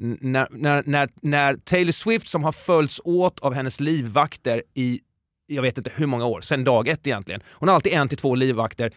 [0.00, 5.00] N- När, när, när, när Taylor Swift som har följts åt av hennes livvakter i,
[5.46, 7.40] jag vet inte hur många år, sen dag ett egentligen.
[7.48, 8.92] Hon har alltid en till två livvakter,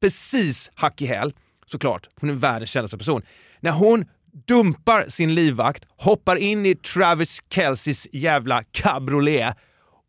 [0.00, 1.34] precis hack i häl,
[1.66, 2.08] såklart.
[2.20, 3.22] Hon är världens kändaste person.
[3.60, 4.04] När hon
[4.46, 9.56] dumpar sin livvakt, hoppar in i Travis Kelces jävla cabriolet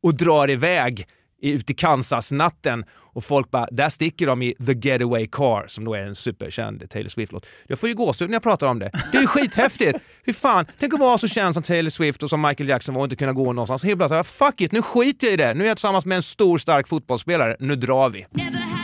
[0.03, 1.07] och drar iväg
[1.41, 5.93] ut i Kansas-natten och folk bara, där sticker de i The Getaway Car som då
[5.93, 7.45] är en superkänd Taylor Swift-låt.
[7.67, 8.91] Jag får ju gåshud när jag pratar om det.
[9.11, 9.99] Det är ju skithäftigt!
[10.25, 13.01] Fy fan, tänk att vara så känd som Taylor Swift och som Michael Jackson var
[13.01, 13.83] och inte kunna gå någonstans.
[13.83, 15.53] Helt plötsligt, fuck it, nu skiter jag i det.
[15.53, 17.55] Nu är jag tillsammans med en stor stark fotbollsspelare.
[17.59, 18.25] Nu drar vi.
[18.31, 18.80] Never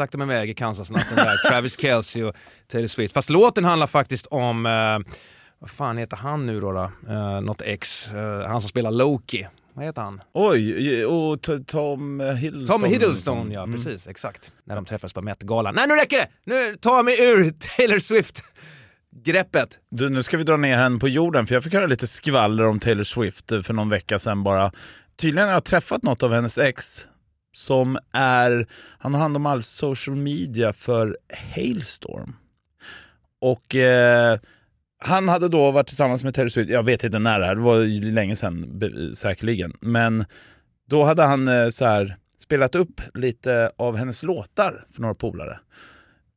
[0.00, 1.36] stack de iväg i Kansas-natten där.
[1.48, 2.34] Travis Kelce och
[2.72, 3.14] Taylor Swift.
[3.14, 5.14] Fast låten handlar faktiskt om, eh,
[5.58, 6.72] vad fan heter han nu då?
[6.72, 6.90] då?
[7.08, 9.46] Eh, något ex, eh, han som spelar Loki.
[9.74, 10.20] Vad heter han?
[10.32, 12.80] Oj, och t- Tom Hiddleston.
[12.80, 14.52] Tom Hiddleston, ja precis, exakt.
[14.64, 15.74] När de träffades på Met-galan.
[15.74, 16.28] Nej nu räcker det!
[16.44, 19.78] Nu tar jag mig ur Taylor Swift-greppet.
[19.90, 22.66] Du, nu ska vi dra ner henne på jorden, för jag fick höra lite skvaller
[22.66, 24.72] om Taylor Swift eh, för någon vecka sedan bara.
[25.16, 27.06] Tydligen har jag träffat något av hennes ex
[27.52, 28.66] som är,
[28.98, 31.18] han har hand om all social media för
[31.54, 32.36] Hailstorm.
[33.40, 34.38] Och eh,
[34.98, 37.60] han hade då varit tillsammans med Taylor Swift, jag vet inte när det här, det
[37.60, 38.82] var ju länge sedan
[39.14, 39.72] säkerligen.
[39.80, 40.24] Men
[40.88, 45.60] då hade han eh, så här, spelat upp lite av hennes låtar för några polare.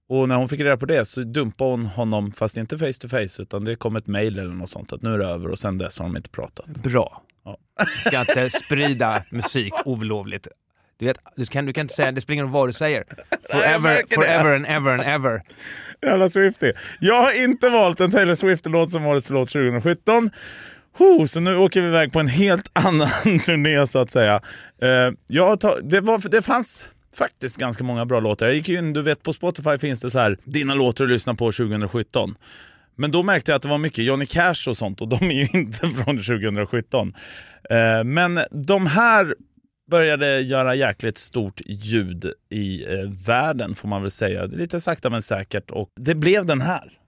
[0.10, 3.08] Och när hon fick reda på det så dumpade hon honom, fast inte face to
[3.10, 5.60] face, utan det kom ett mail eller något sånt att nu är det över och
[5.60, 6.68] sen dess har de inte pratat.
[6.68, 7.22] Bra.
[7.78, 10.48] Du ska inte sprida musik olovligt.
[10.98, 13.04] Du, vet, du, kan, du kan inte säga, det spelar ingen roll vad du säger.
[13.52, 15.42] Forever, forever and ever and ever.
[16.02, 16.74] Jävla Swiftie.
[17.00, 20.30] Jag har inte valt en Taylor Swift-låt som årets låt 2017.
[20.98, 24.42] Huh, så nu åker vi iväg på en helt annan turné så att säga.
[24.82, 28.46] Eh, jag tar, det, var, det fanns faktiskt ganska många bra låtar.
[28.46, 31.36] Jag gick in, du vet på Spotify finns det så här, dina låtar att lyssna
[31.36, 32.36] på 2017.
[32.96, 35.34] Men då märkte jag att det var mycket Johnny Cash och sånt och de är
[35.34, 37.14] ju inte från 2017.
[37.70, 39.36] Eh, men de här
[39.92, 44.46] började göra jäkligt stort ljud i eh, världen får man väl säga.
[44.46, 47.00] Lite sakta men säkert och det blev den här.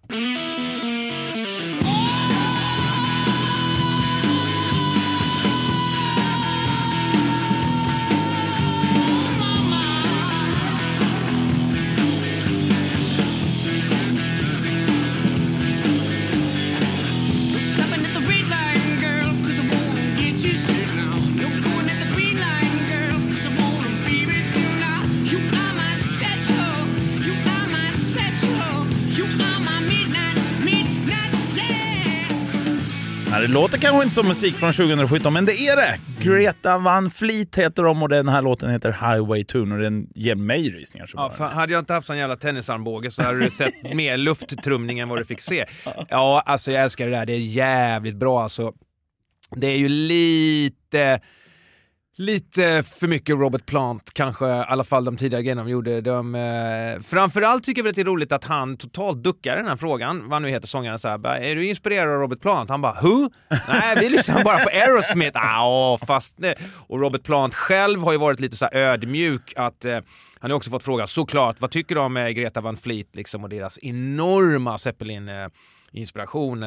[33.47, 35.97] Det låter kanske inte som musik från 2017, men det är det!
[36.19, 40.35] Greta Van Fleet heter de och den här låten heter Highway Tune och den ger
[40.35, 41.09] mig rysningar.
[41.13, 44.99] Ja, fan, hade jag inte haft sån jävla tennisarmbåge så hade du sett mer lufttrumning
[44.99, 45.65] än vad du fick se.
[46.09, 47.25] Ja, alltså jag älskar det där.
[47.25, 48.73] Det är jävligt bra alltså.
[49.55, 51.19] Det är ju lite...
[52.17, 56.01] Lite för mycket Robert Plant, kanske i alla fall de tidigare grejerna de gjorde.
[56.01, 59.67] De, eh, framförallt tycker jag väl att det är roligt att han totalt duckar den
[59.67, 62.69] här frågan, vad nu heter sångaren, så här, är du inspirerad av Robert Plant?
[62.69, 63.29] Han bara, who?
[63.67, 65.39] Nej, vi lyssnar bara på Aerosmith.
[65.59, 66.55] Ah, fast nej.
[66.87, 69.99] Och Robert Plant själv har ju varit lite så här ödmjuk, att eh,
[70.39, 73.43] han har också fått frågan, såklart, vad tycker du om eh, Greta Van Fleet liksom,
[73.43, 75.47] och deras enorma Zeppelin eh,
[75.91, 76.59] inspiration.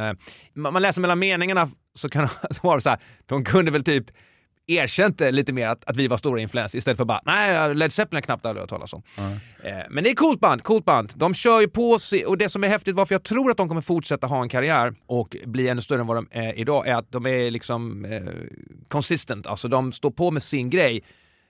[0.55, 3.85] Man man läser mellan meningarna så kan så var det så här, de kunde väl
[3.85, 4.11] typ
[4.69, 8.23] erkänt lite mer att, att vi var stora influenser istället för bara nej, Led Zeppelin
[8.23, 9.03] knappt aldrig hört talas om.
[9.63, 11.13] Eh, men det är coolt band, coolt band.
[11.17, 13.69] De kör ju på sig och det som är häftigt, varför jag tror att de
[13.69, 16.95] kommer fortsätta ha en karriär och bli ännu större än vad de är idag, är
[16.95, 18.23] att de är liksom eh,
[18.89, 21.03] consistent, alltså de står på med sin grej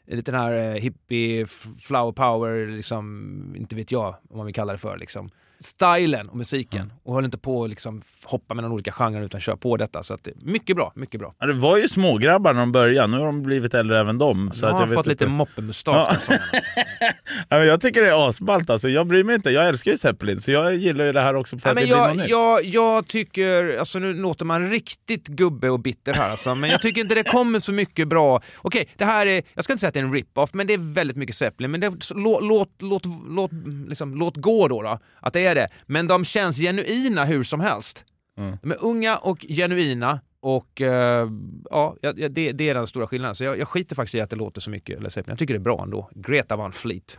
[0.07, 1.47] lite den här eh, hippie,
[1.79, 4.99] flower power, liksom, inte vet jag vad man vill kalla det för.
[4.99, 5.31] Liksom.
[5.61, 6.93] Stilen och musiken.
[7.05, 10.03] Och höll inte på att liksom, hoppa mellan olika genrer utan kör på detta.
[10.03, 11.35] Så att, det- mycket bra, mycket bra.
[11.39, 14.53] Ja, det var ju smågrabbar när de började, nu har de blivit äldre även de.
[14.53, 16.29] Så Nu har jag fått lite moppemustasch.
[16.31, 16.37] Ja.
[17.49, 18.89] Ja, jag tycker det är asballt alltså.
[18.89, 21.59] Jag bryr mig inte, jag älskar ju Zeppelin så jag gillar ju det här också
[21.59, 22.75] för Nej, att men det blir jag, något nytt.
[22.75, 27.01] jag, tycker, alltså nu låter man riktigt gubbe och bitter här alltså, men jag tycker
[27.01, 28.41] inte det kommer så mycket bra.
[28.59, 30.75] Okej, det här är, jag ska inte säga att det är en rip-off, men det
[30.75, 31.71] är väldigt mycket Zeppelin.
[31.71, 33.51] Men det, låt, låt, låt, låt,
[33.89, 35.69] liksom, låt gå då, då, att det är det.
[35.87, 38.05] Men de känns genuina hur som helst.
[38.39, 38.57] Mm.
[38.63, 40.21] De är unga och genuina.
[40.41, 41.29] Och eh,
[41.71, 43.35] ja, ja, det, det är den stora skillnaden.
[43.35, 45.33] Så jag, jag skiter faktiskt i att det låter så mycket Led Zeppelin.
[45.33, 46.11] Jag tycker det är bra ändå.
[46.15, 47.19] Greta Van Fleet.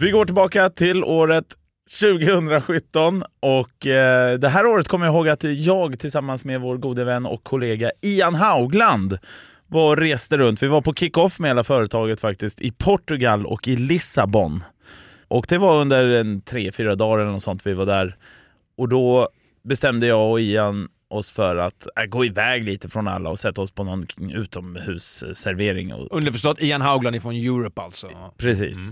[0.00, 1.44] Vi går tillbaka till året
[2.00, 7.04] 2017 och eh, det här året kommer jag ihåg att jag tillsammans med vår gode
[7.04, 9.18] vän och kollega Ian Haugland
[9.66, 10.62] var och reste runt.
[10.62, 14.64] Vi var på kick-off med hela företaget faktiskt i Portugal och i Lissabon.
[15.28, 18.16] Och det var under en tre, fyra dagar eller något sånt vi var där.
[18.76, 19.28] Och då
[19.64, 23.60] bestämde jag och Ian oss för att äh, gå iväg lite från alla och sätta
[23.60, 25.94] oss på någon utomhusservering.
[25.94, 28.08] Och, Underförstått Ian Haugland ifrån Europe alltså.
[28.36, 28.90] Precis.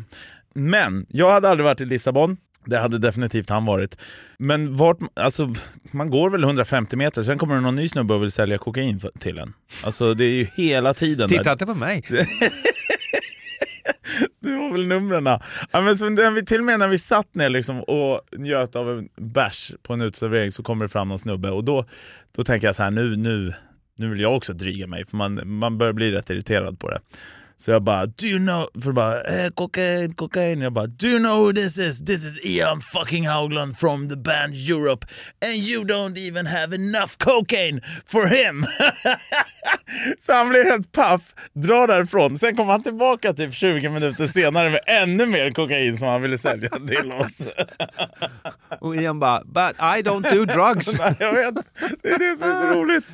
[0.54, 2.36] Men jag hade aldrig varit i Lissabon.
[2.66, 3.98] Det hade definitivt han varit.
[4.38, 5.54] Men vart, alltså,
[5.90, 9.00] man går väl 150 meter, sen kommer det någon ny snubbe och vill sälja kokain
[9.00, 9.52] för, till en.
[9.84, 11.52] Alltså det är ju hela tiden Titta där.
[11.52, 12.02] inte på mig.
[14.40, 15.26] Det var väl numren.
[15.70, 18.76] Ja, men så när vi, till och med när vi satt ner liksom och njöt
[18.76, 21.84] av en bärs på en uteservering så kommer det fram någon snubbe och då,
[22.36, 23.54] då tänker jag så här nu, nu,
[23.96, 26.98] nu vill jag också dryga mig för man, man börjar bli rätt irriterad på det.
[27.56, 30.62] Så jag bara, do you know, för bara, eh, cocaine, cocaine.
[30.62, 32.04] Jag bara, do you know who this is?
[32.04, 35.06] This is Ian fucking Haugland from the band Europe
[35.44, 38.64] and you don't even have enough cocaine for him.
[40.18, 42.38] så han blir helt paff, drar därifrån.
[42.38, 46.38] Sen kommer han tillbaka typ 20 minuter senare med ännu mer kokain som han ville
[46.38, 47.38] sälja till oss.
[48.80, 50.98] Och Ian bara, but I don't do drugs.
[50.98, 51.54] Nej, jag vet,
[52.02, 53.04] det är det som är så roligt.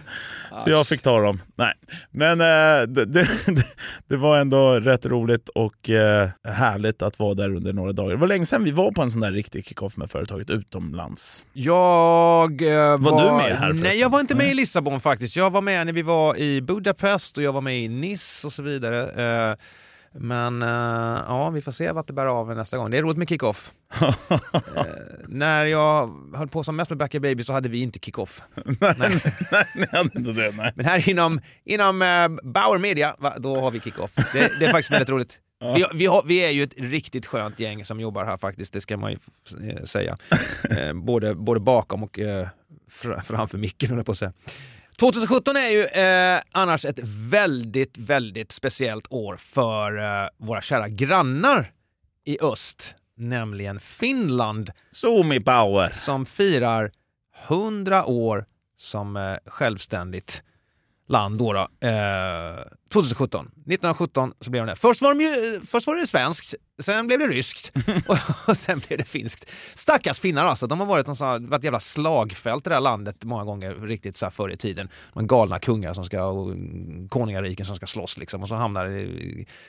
[0.58, 1.42] Så jag fick ta dem.
[1.56, 1.74] Nej,
[2.10, 3.28] men eh, det, det,
[4.08, 8.10] det var ändå rätt roligt och eh, härligt att vara där under några dagar.
[8.10, 11.46] Det var länge sedan vi var på en sån där riktig kick-off med företaget utomlands.
[11.52, 13.24] Jag eh, var...
[13.24, 13.80] du med här förresten?
[13.80, 15.36] Nej, jag var inte med i Lissabon faktiskt.
[15.36, 18.52] Jag var med när vi var i Budapest och jag var med i Nice och
[18.52, 19.56] så vidare.
[20.14, 20.68] Men eh,
[21.28, 22.90] ja, vi får se vart det bär av nästa gång.
[22.90, 23.72] Det är roligt med kick-off.
[24.00, 24.84] eh,
[25.28, 28.42] när jag höll på som mest med Back Baby så hade vi inte kick-off.
[28.80, 29.20] nej,
[29.74, 30.56] ni hade inte det.
[30.56, 30.72] Nej.
[30.74, 34.14] Men här inom, inom eh, Bauer Media, va, då har vi kick-off.
[34.14, 35.38] Det, det är faktiskt väldigt roligt.
[35.62, 35.74] Ja.
[35.74, 38.80] Vi, vi, har, vi är ju ett riktigt skönt gäng som jobbar här faktiskt, det
[38.80, 39.18] ska man ju
[39.86, 40.16] säga.
[40.94, 42.18] Både, både bakom och
[42.90, 44.32] fr framför micken, höll jag på att säga.
[45.00, 46.98] 2017 är ju eh, annars ett
[47.30, 51.72] väldigt, väldigt speciellt år för eh, våra kära grannar
[52.24, 54.70] i öst, nämligen Finland.
[54.90, 55.88] Suomi Power!
[55.88, 56.92] Som firar
[57.48, 58.44] 100 år
[58.78, 60.42] som eh, självständigt
[61.10, 61.52] land då.
[61.52, 61.60] då.
[61.88, 63.46] Eh, 2017.
[63.46, 64.76] 1917 så blev de det.
[64.76, 67.72] Först var, de ju, först var det svenskt, sen blev det ryskt
[68.46, 69.50] och, sen blev det finskt.
[69.74, 70.66] Stackars finnar alltså.
[70.66, 73.74] De har varit, någon sån, varit ett jävla slagfält i det här landet många gånger
[73.74, 74.88] riktigt så här förr i tiden.
[75.14, 76.54] De galna kungar som ska, och
[77.08, 79.04] konungariken som ska slåss liksom och så hamnar det,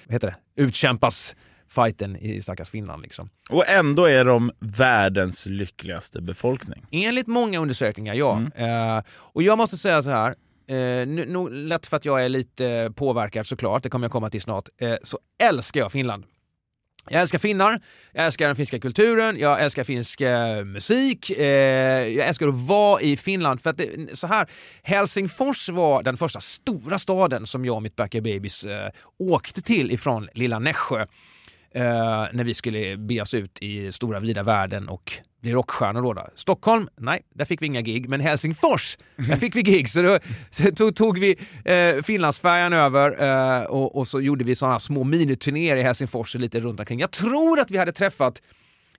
[0.05, 1.35] vad heter det, utkämpas
[1.69, 3.29] fighten i stackars Finland liksom.
[3.49, 6.85] Och ändå är de världens lyckligaste befolkning.
[6.91, 8.41] Enligt många undersökningar, ja.
[8.55, 10.35] Eh, och jag måste säga så här,
[10.71, 14.29] eh, nu, nog lätt för att jag är lite påverkad såklart, det kommer jag komma
[14.29, 16.23] till snart, eh, så älskar jag Finland.
[17.09, 17.81] Jag älskar finnar,
[18.13, 23.01] jag älskar den finska kulturen, jag älskar finsk eh, musik, eh, jag älskar att vara
[23.01, 23.61] i Finland.
[23.61, 24.49] För att det, så här,
[24.83, 29.91] Helsingfors var den första stora staden som jag och mitt Backyard Babies eh, åkte till
[29.91, 31.05] ifrån lilla Nässjö.
[31.73, 31.83] Eh,
[32.33, 36.27] när vi skulle be oss ut i stora vida världen och bli rockstjärnor då, då.
[36.35, 38.09] Stockholm, nej, där fick vi inga gig.
[38.09, 39.89] Men Helsingfors, där fick vi gig.
[39.89, 40.19] Så då
[40.51, 45.03] så tog, tog vi eh, Finlandsfärjan över eh, och, och så gjorde vi sådana små
[45.03, 46.99] miniturnéer i Helsingfors och lite runt omkring.
[46.99, 48.41] Jag tror att vi hade träffat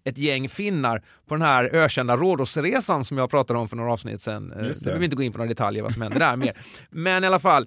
[0.05, 4.23] ett gäng finnar på den här ökända Rhodosresan som jag pratade om för några avsnitt
[4.23, 4.53] sedan.
[4.53, 6.57] Eh, Just Vi behöver inte gå in på några detaljer vad som hände där mer.
[6.91, 7.67] Men i alla fall,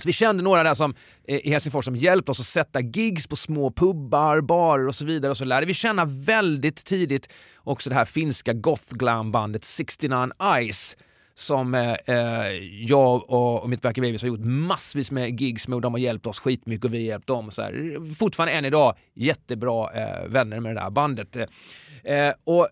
[0.00, 0.94] så vi kände några där som,
[1.28, 5.04] eh, i Helsingfors som hjälpte oss att sätta gigs på små pubbar, barer och så
[5.04, 5.30] vidare.
[5.30, 10.30] Och så lärde vi känna väldigt tidigt också det här finska goth glam bandet 69
[10.56, 10.96] Eyes
[11.34, 15.76] som eh, eh, jag och, och mitt Backy Babies har gjort massvis med gigs med
[15.76, 17.50] och de har hjälpt oss skitmycket och vi har hjälpt dem.
[17.50, 18.14] Så här.
[18.14, 21.36] Fortfarande än idag jättebra eh, vänner med det där bandet.
[21.36, 22.68] Eh, och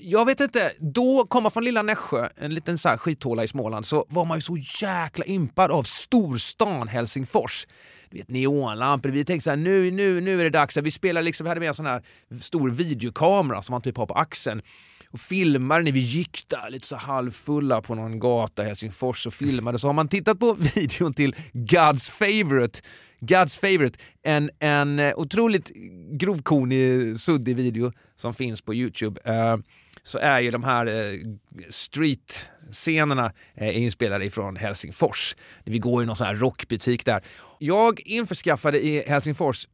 [0.00, 3.86] jag vet inte, då komma från lilla Nässjö, en liten så här skithåla i Småland,
[3.86, 7.66] så var man ju så jäkla impad av storstan Helsingfors.
[8.10, 9.08] Du vet, neonlampor.
[9.08, 10.76] Vi tänkte så här, nu, nu, nu är det dags.
[10.76, 12.02] Vi spelar liksom, vi hade med en sån här
[12.40, 14.62] stor videokamera som man typ har på axeln
[15.10, 19.34] och filmade när vi gick där lite så halvfulla på någon gata i Helsingfors och
[19.34, 19.78] filmade.
[19.78, 22.80] Så har man tittat på videon till God's Favorite,
[23.20, 25.70] God's Favorite, en, en eh, otroligt
[26.10, 29.20] grovkornig, suddig video som finns på Youtube.
[29.28, 29.60] Uh,
[30.08, 31.20] så är ju de här eh,
[31.68, 35.36] street-scenerna eh, inspelade ifrån Helsingfors.
[35.64, 37.22] Vi går i någon sån här rockbutik där.
[37.58, 39.68] Jag införskaffade i Helsingfors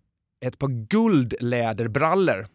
[0.45, 2.47] ett par guldläderbrallor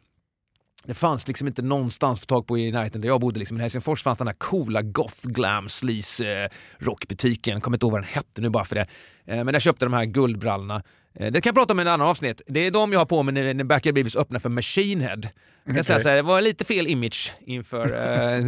[0.86, 3.40] det fanns liksom inte någonstans att få tag på i närheten där jag bodde.
[3.40, 3.58] Liksom.
[3.58, 6.88] I Helsingfors fanns den här coola goth glam sleaze eh, rockbutiken.
[6.88, 7.62] rockbutiken.
[7.62, 8.88] Kommer inte ihåg vad den hette nu bara för det.
[9.26, 10.84] Eh, men jag köpte de här guldbrallorna.
[11.20, 12.42] Eh, det kan jag prata om i en annan avsnitt.
[12.48, 15.22] Det är de jag har på mig när, Backyard Babies öppnar för Machine Head.
[15.64, 18.46] Jag kan säga så här, det var lite fel image inför eh,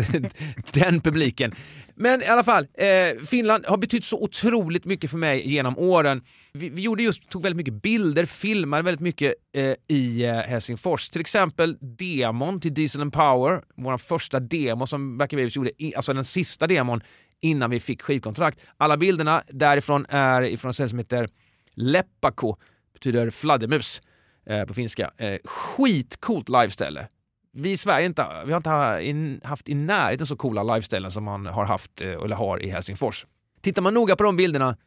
[0.73, 1.55] den publiken.
[1.95, 6.23] Men i alla fall, eh, Finland har betytt så otroligt mycket för mig genom åren.
[6.53, 11.09] Vi, vi gjorde just, tog väldigt mycket bilder, filmade väldigt mycket eh, i eh, Helsingfors.
[11.09, 15.95] Till exempel demon till Diesel and Power, vår första demo som Back Babies gjorde, i,
[15.95, 17.01] alltså den sista demon
[17.41, 18.59] innan vi fick skivkontrakt.
[18.77, 21.27] Alla bilderna därifrån är ifrån ett ställe som heter
[21.73, 22.55] Leppako,
[22.93, 24.01] betyder fladdermus
[24.45, 25.11] eh, på finska.
[25.17, 27.07] Eh, skitcoolt liveställe.
[27.53, 31.11] Vi i Sverige inte, vi har inte ha- in, haft i närheten så coola liveställen
[31.11, 33.25] som man har haft eh, eller har i Helsingfors.
[33.61, 34.77] Tittar man noga på de bilderna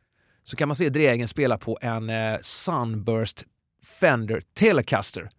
[0.44, 3.44] så kan man se Dregen spela på en eh, Sunburst
[4.00, 5.30] Fender Telecaster.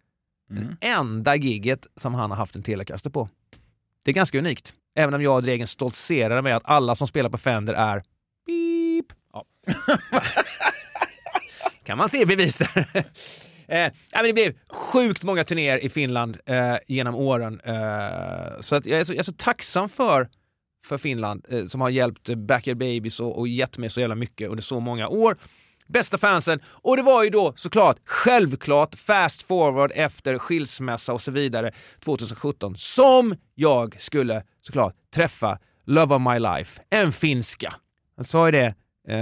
[0.80, 3.28] Det enda giget som han har haft en Telecaster på.
[4.04, 4.74] Det är ganska unikt.
[4.94, 8.02] Även om jag och Dregen stoltserar med att alla som spelar på Fender är
[8.46, 9.06] beep.
[9.32, 9.44] Ja.
[11.86, 13.04] kan man se bevis där.
[13.68, 17.60] Eh, men det blev sjukt många turnéer i Finland eh, genom åren.
[17.64, 20.28] Eh, så att jag, är så, jag är så tacksam för,
[20.84, 24.48] för Finland eh, som har hjälpt Backyard Babies och, och gett mig så jävla mycket
[24.48, 25.36] under så många år.
[25.86, 26.60] Bästa fansen.
[26.66, 31.72] Och det var ju då såklart, självklart, fast forward efter skilsmässa och så vidare
[32.04, 37.74] 2017 som jag skulle såklart träffa Love of my life, en finska.
[38.16, 38.74] Han sa ju det
[39.08, 39.16] eh,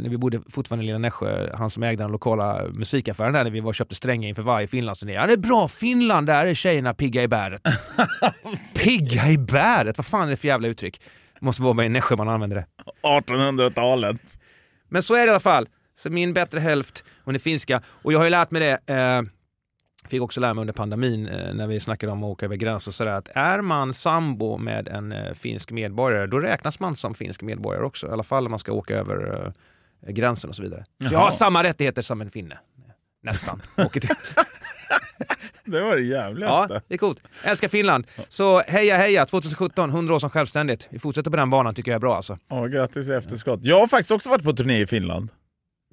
[0.00, 3.50] när vi bodde fortfarande i lilla Nässjö, han som ägde den lokala musikaffären där när
[3.50, 5.12] vi var och köpte strängar inför varje Finlandsturné.
[5.12, 7.62] Ja, det är bra Finland, där är tjejerna pigga i bäret.
[8.74, 9.98] pigga i bäret?
[9.98, 11.00] Vad fan är det för jävla uttryck?
[11.40, 12.66] Måste vara med i Nässjö man använder det.
[13.02, 14.16] 1800-talet.
[14.88, 15.68] Men så är det i alla fall.
[15.94, 17.82] Så min bättre hälft, hon är finska.
[17.86, 19.22] Och jag har ju lärt mig det, eh,
[20.10, 22.90] fick också lära mig under pandemin eh, när vi snackade om att åka över gränser
[22.90, 27.14] och sådär, att är man sambo med en eh, finsk medborgare, då räknas man som
[27.14, 28.06] finsk medborgare också.
[28.06, 29.52] I alla fall om man ska åka över
[30.06, 30.84] eh, gränsen och så vidare.
[31.08, 32.58] Så jag har samma rättigheter som en finne.
[33.22, 33.62] Nästan.
[35.64, 36.74] Det var det jävligaste.
[36.74, 37.22] Ja, det är coolt.
[37.44, 38.06] Älskar Finland.
[38.28, 40.88] Så heja heja 2017, 100 år som självständigt.
[40.90, 42.38] Vi fortsätter på den banan tycker jag är bra alltså.
[42.48, 43.60] Ja, grattis i efterskott.
[43.62, 45.28] Jag har faktiskt också varit på turné i Finland.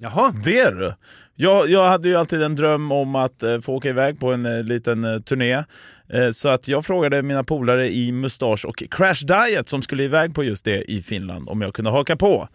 [0.00, 0.34] Jaha.
[0.44, 0.94] Det är du.
[1.34, 4.46] Jag, jag hade ju alltid en dröm om att eh, få åka iväg på en
[4.46, 5.64] eh, liten eh, turné.
[6.08, 10.34] Eh, så att jag frågade mina polare i Mustasch och Crash Diet som skulle iväg
[10.34, 12.48] på just det i Finland om jag kunde haka på.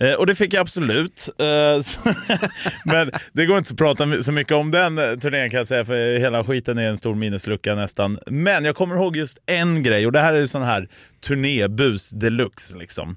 [0.00, 1.28] Eh, och det fick jag absolut.
[1.38, 2.06] Eh,
[2.84, 5.84] Men det går inte att prata så mycket om den eh, turnén kan jag säga,
[5.84, 8.18] för hela skiten är en stor minneslucka nästan.
[8.26, 10.88] Men jag kommer ihåg just en grej, och det här är sån här
[11.20, 13.16] turnébus deluxe liksom.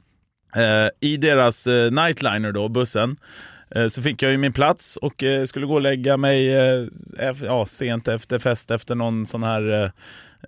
[0.56, 3.18] Eh, I deras eh, nightliner då, bussen,
[3.90, 6.86] så fick jag ju min plats och eh, skulle gå och lägga mig eh,
[7.44, 9.90] ja, sent efter fest efter någon sån här eh,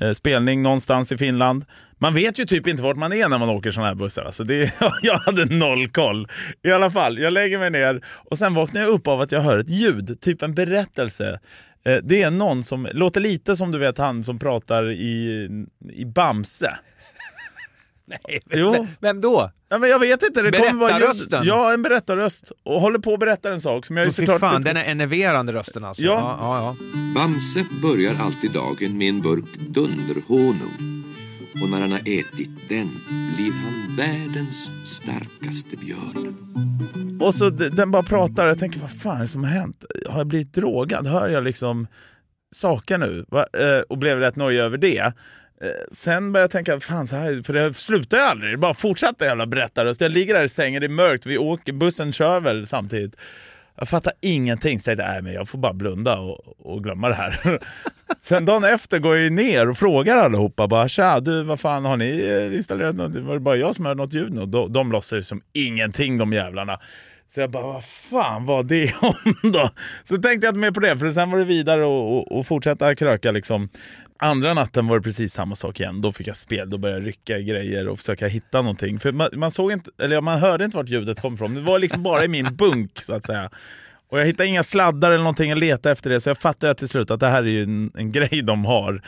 [0.08, 1.66] eh, spelning någonstans i Finland.
[1.98, 4.24] Man vet ju typ inte vart man är när man åker såna här bussar.
[4.24, 6.28] Alltså det, jag hade noll koll.
[6.64, 9.42] I alla fall, jag lägger mig ner och sen vaknar jag upp av att jag
[9.42, 11.40] hör ett ljud, typ en berättelse.
[11.86, 15.48] Eh, Det är någon som låter lite som du vet han som pratar i,
[15.94, 16.76] i Bamse.
[18.06, 18.88] Nej, Jo.
[19.00, 19.52] Vem då?
[19.76, 20.42] Ja, men jag vet inte.
[20.42, 21.40] Det kommer vara ljud-?
[21.44, 22.52] Ja, en berättarröst.
[22.64, 24.40] Och håller på att berätta en sak som jag fy såklart...
[24.40, 26.04] fan, den är enerverande rösten alltså.
[26.04, 26.38] Ja.
[26.40, 26.76] ja, ja.
[27.16, 31.04] Bamse börjar alltid dagen med en burk dunderhonung.
[31.62, 32.90] Och när han har ätit den
[33.36, 36.36] blir han världens starkaste björn.
[37.22, 38.48] Och så den bara pratar.
[38.48, 39.86] Jag tänker, vad fan är det som har hänt?
[40.10, 41.08] Har jag blivit drogad?
[41.08, 41.88] Hör jag liksom
[42.56, 43.46] saker nu va?
[43.54, 45.14] Eh, och blev rätt nöjd över det.
[45.62, 48.54] Eh, sen började jag tänka, fan så här, för det slutar ju aldrig.
[48.54, 50.02] Det bara fortsätter jävla berättarröst.
[50.02, 53.16] Jag ligger där i sängen, det är mörkt, vi åker, bussen kör väl samtidigt.
[53.78, 57.10] Jag fattar ingenting, så jag tänkte, nej men jag får bara blunda och, och glömma
[57.10, 57.60] det här.
[58.22, 61.86] Sen dagen efter går jag ju ner och frågar allihopa bara, tja du vad fan
[61.86, 63.16] har ni installerat något?
[63.16, 64.40] Var det bara jag som hörde något ljud?
[64.40, 66.80] Och de, de låtsades som ingenting de jävlarna.
[67.28, 69.70] Så jag bara, vad fan var det om då?
[70.04, 72.48] Så tänkte jag inte mer på det, för sen var det vidare och, och, och
[72.48, 73.70] fortsätta kröka liksom.
[74.20, 76.02] Andra natten var det precis samma sak igen.
[76.02, 79.00] Då fick jag spel, då började jag rycka i grejer och försöka hitta någonting.
[79.00, 81.56] För man, man såg inte, eller man hörde inte vart ljudet kom ifrån.
[81.56, 83.50] Det var liksom bara i min bunk så att säga.
[84.10, 86.88] Och jag hittade inga sladdar eller någonting att leta efter det, så jag fattade till
[86.88, 89.02] slut att det här är ju en, en grej de har.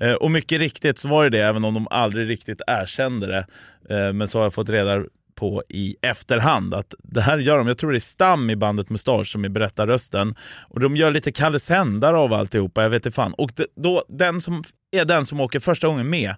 [0.00, 3.46] Eh, och mycket riktigt så var det det, även om de aldrig riktigt erkände det.
[3.94, 5.04] Eh, men så har jag fått reda
[5.42, 8.90] på i efterhand att det här gör de, jag tror det är Stam i bandet
[8.90, 10.34] Mustasch som är berättarrösten.
[10.68, 13.34] Och de gör lite Kalle Sändare av alltihopa, jag vet inte fan.
[13.34, 14.62] Och det, då, den som
[14.96, 16.34] är den som åker första gången med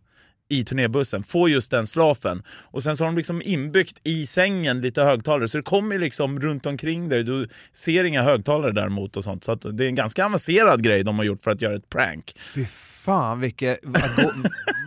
[0.49, 2.43] i turnébussen får just den slafen.
[2.49, 6.41] Och sen så har de liksom inbyggt i sängen lite högtalare så det kommer liksom
[6.41, 7.25] runt omkring dig.
[7.25, 9.45] Du ser inga högtalare däremot och sånt.
[9.45, 12.37] Så det är en ganska avancerad grej de har gjort för att göra ett prank.
[12.55, 14.33] Fy fan gå,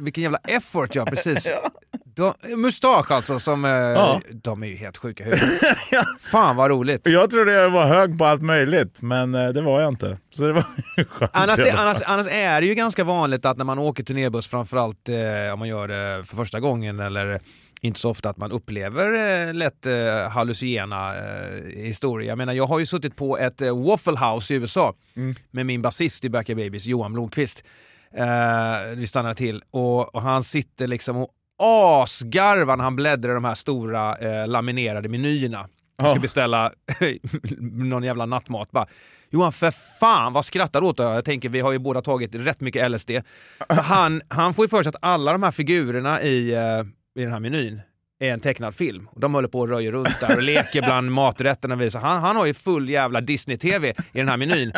[0.03, 1.47] vilken jävla effort ja, precis.
[2.17, 4.21] De, mustasch alltså, som, eh, Ja.
[4.43, 5.51] de är ju helt sjuka i huvudet.
[6.31, 7.07] Fan vad roligt.
[7.07, 10.17] Jag trodde jag var hög på allt möjligt, men eh, det var jag inte.
[10.29, 10.61] Så det var
[11.09, 11.31] skönt.
[11.33, 15.09] Annars, är- annars, annars är det ju ganska vanligt att när man åker turnébuss, framförallt
[15.09, 17.39] eh, om man gör det för första gången eller
[17.81, 19.13] inte så ofta att man upplever
[19.47, 21.23] eh, lätt eh, hallucinogena eh,
[21.75, 22.29] historier.
[22.29, 24.93] Jag menar, jag har ju suttit på ett eh, Waffle House i USA
[25.51, 27.63] med min basist i Backyard Babies, Johan Blomqvist.
[28.13, 28.25] Eh,
[28.95, 31.27] vi stannade till och, och han sitter liksom och
[31.59, 35.67] asgarvar när han bläddrar i de här stora eh, laminerade menyerna.
[35.97, 36.21] Jag ska Ja.
[36.21, 36.71] beställa
[37.59, 38.71] någon jävla nattmat.
[38.71, 38.85] Bara,
[39.29, 40.99] Johan, för fan vad skrattar du åt?
[40.99, 43.11] Jag tänker, vi har ju båda tagit rätt mycket LSD.
[43.69, 46.61] Han, han får ju för sig att alla de här figurerna i, eh,
[47.19, 47.81] i den här menyn
[48.19, 49.07] är en tecknad film.
[49.11, 51.89] Och de håller på och röjer runt där och leker bland maträtterna.
[51.89, 54.73] Så han, han har ju full jävla Disney-TV i den här menyn.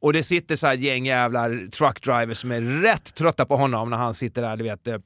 [0.00, 3.96] Och det sitter så här gäng jävla truckdrivers som är rätt trötta på honom när
[3.96, 4.96] han sitter där, du vet, eh,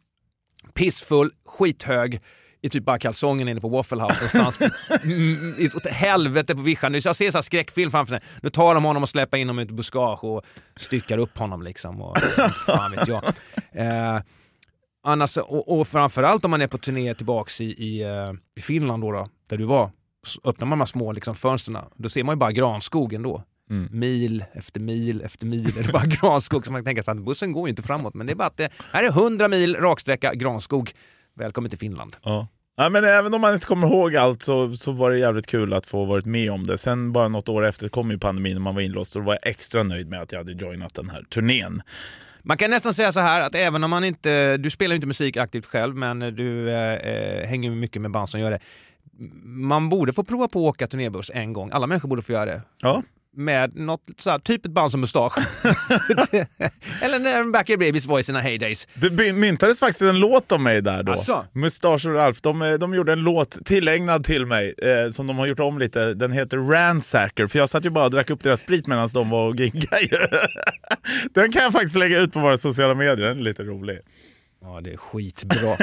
[0.75, 2.21] pissfull, skithög,
[2.65, 4.73] i typ bara kalsongen inne på Waffle House någonstans.
[5.05, 6.95] Mm, åt helvete på vischan.
[6.95, 8.23] Jag ser så här skräckfilm framför mig.
[8.43, 10.43] Nu tar de honom och släpper in honom i ett buskage och
[10.77, 12.03] styckar upp honom liksom.
[12.03, 12.19] Och,
[12.67, 13.25] fan vet jag.
[13.73, 14.21] Eh,
[15.05, 19.03] annars, och, och framförallt om man är på turné tillbaks i, i, eh, i Finland
[19.03, 19.91] då, då, där du var.
[20.27, 23.43] Så öppnar man de här små liksom, fönstren, då ser man ju bara granskogen då.
[23.71, 23.89] Mm.
[23.91, 26.67] Mil efter mil efter mil är det bara granskog.
[26.67, 28.15] Så man kan tänka sig att bussen går ju inte framåt.
[28.15, 30.91] Men det är bara att det här är 100 mil raksträcka granskog.
[31.35, 32.17] Välkommen till Finland.
[32.23, 32.49] Ja.
[32.77, 35.73] Ja, men även om man inte kommer ihåg allt så, så var det jävligt kul
[35.73, 36.79] att få varit med om det.
[36.79, 39.39] Sen bara något år efter kom ju pandemin och man var inlåst och då var
[39.43, 41.83] jag extra nöjd med att jag hade joinat den här turnén.
[42.43, 45.07] Man kan nästan säga så här att även om man inte, du spelar ju inte
[45.07, 48.61] musik aktivt själv, men du eh, eh, hänger mycket med band som gör det.
[49.45, 51.71] Man borde få prova på att åka turnébuss en gång.
[51.73, 52.63] Alla människor borde få göra det.
[52.83, 53.03] Ja.
[53.37, 55.39] Med något så här, typ ett band som Mustasch.
[57.03, 58.89] Eller när Backyard Babies var i sina heydays.
[58.95, 61.13] Det myntades faktiskt en låt om mig där då.
[61.13, 61.45] Asså?
[61.53, 65.39] Mustasch och Ralf, de, eh, de gjorde en låt tillägnad till mig eh, som de
[65.39, 66.15] har gjort om lite.
[66.15, 69.31] Den heter Ransacker, för jag satt ju bara och drack upp deras sprit medan de
[69.31, 70.49] var och giggade.
[71.35, 73.99] Den kan jag faktiskt lägga ut på våra sociala medier, den är lite rolig.
[74.63, 75.77] Ja, det är skitbra.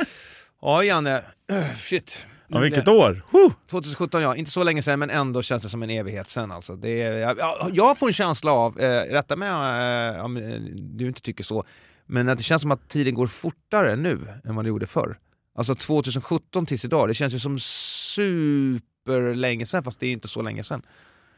[0.62, 1.22] ja, Janne.
[1.76, 2.26] Shit.
[2.48, 3.22] Ja, vilket år!
[3.30, 3.52] Woo!
[3.70, 6.76] 2017 ja, inte så länge sedan men ändå känns det som en evighet sen alltså.
[6.76, 7.38] Det är, jag,
[7.72, 11.64] jag får en känsla av, eh, rätta mig eh, om eh, du inte tycker så,
[12.06, 15.18] men att det känns som att tiden går fortare nu än vad det gjorde förr.
[15.54, 20.28] Alltså 2017 tills idag, det känns ju som superlänge sedan fast det är ju inte
[20.28, 20.82] så länge sedan.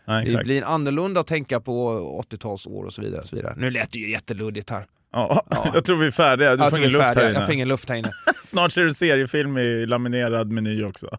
[0.05, 2.01] Ja, det blir annorlunda att tänka på
[2.31, 3.21] 80-talsår och så vidare.
[3.21, 3.55] Och så vidare.
[3.57, 4.87] Nu lät det ju jätteluddigt här.
[5.13, 6.57] Ja, jag tror vi är färdiga.
[6.57, 7.23] Du Jag får ingen luft färdiga.
[7.23, 7.39] här inne.
[7.39, 8.13] Jag får ingen luft här inne.
[8.45, 11.19] Snart ser du seriefilm i laminerad meny också.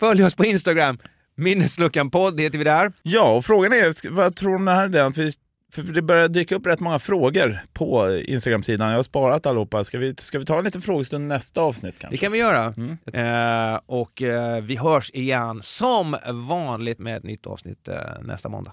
[0.00, 0.98] Följ oss på Instagram,
[1.36, 2.92] Minnesluckan podd heter vi där.
[3.02, 4.96] Ja, och frågan är, vad tror du om det här?
[4.96, 5.02] är?
[5.02, 5.32] Att vi,
[5.72, 8.88] för det börjar dyka upp rätt många frågor på Instagram-sidan.
[8.90, 9.84] Jag har sparat allihopa.
[9.84, 12.14] Ska vi, ska vi ta en liten frågestund nästa avsnitt kanske?
[12.14, 12.74] Det kan vi göra.
[12.76, 12.98] Mm.
[13.74, 18.72] Eh, och eh, vi hörs igen som vanligt med ett nytt avsnitt eh, nästa måndag.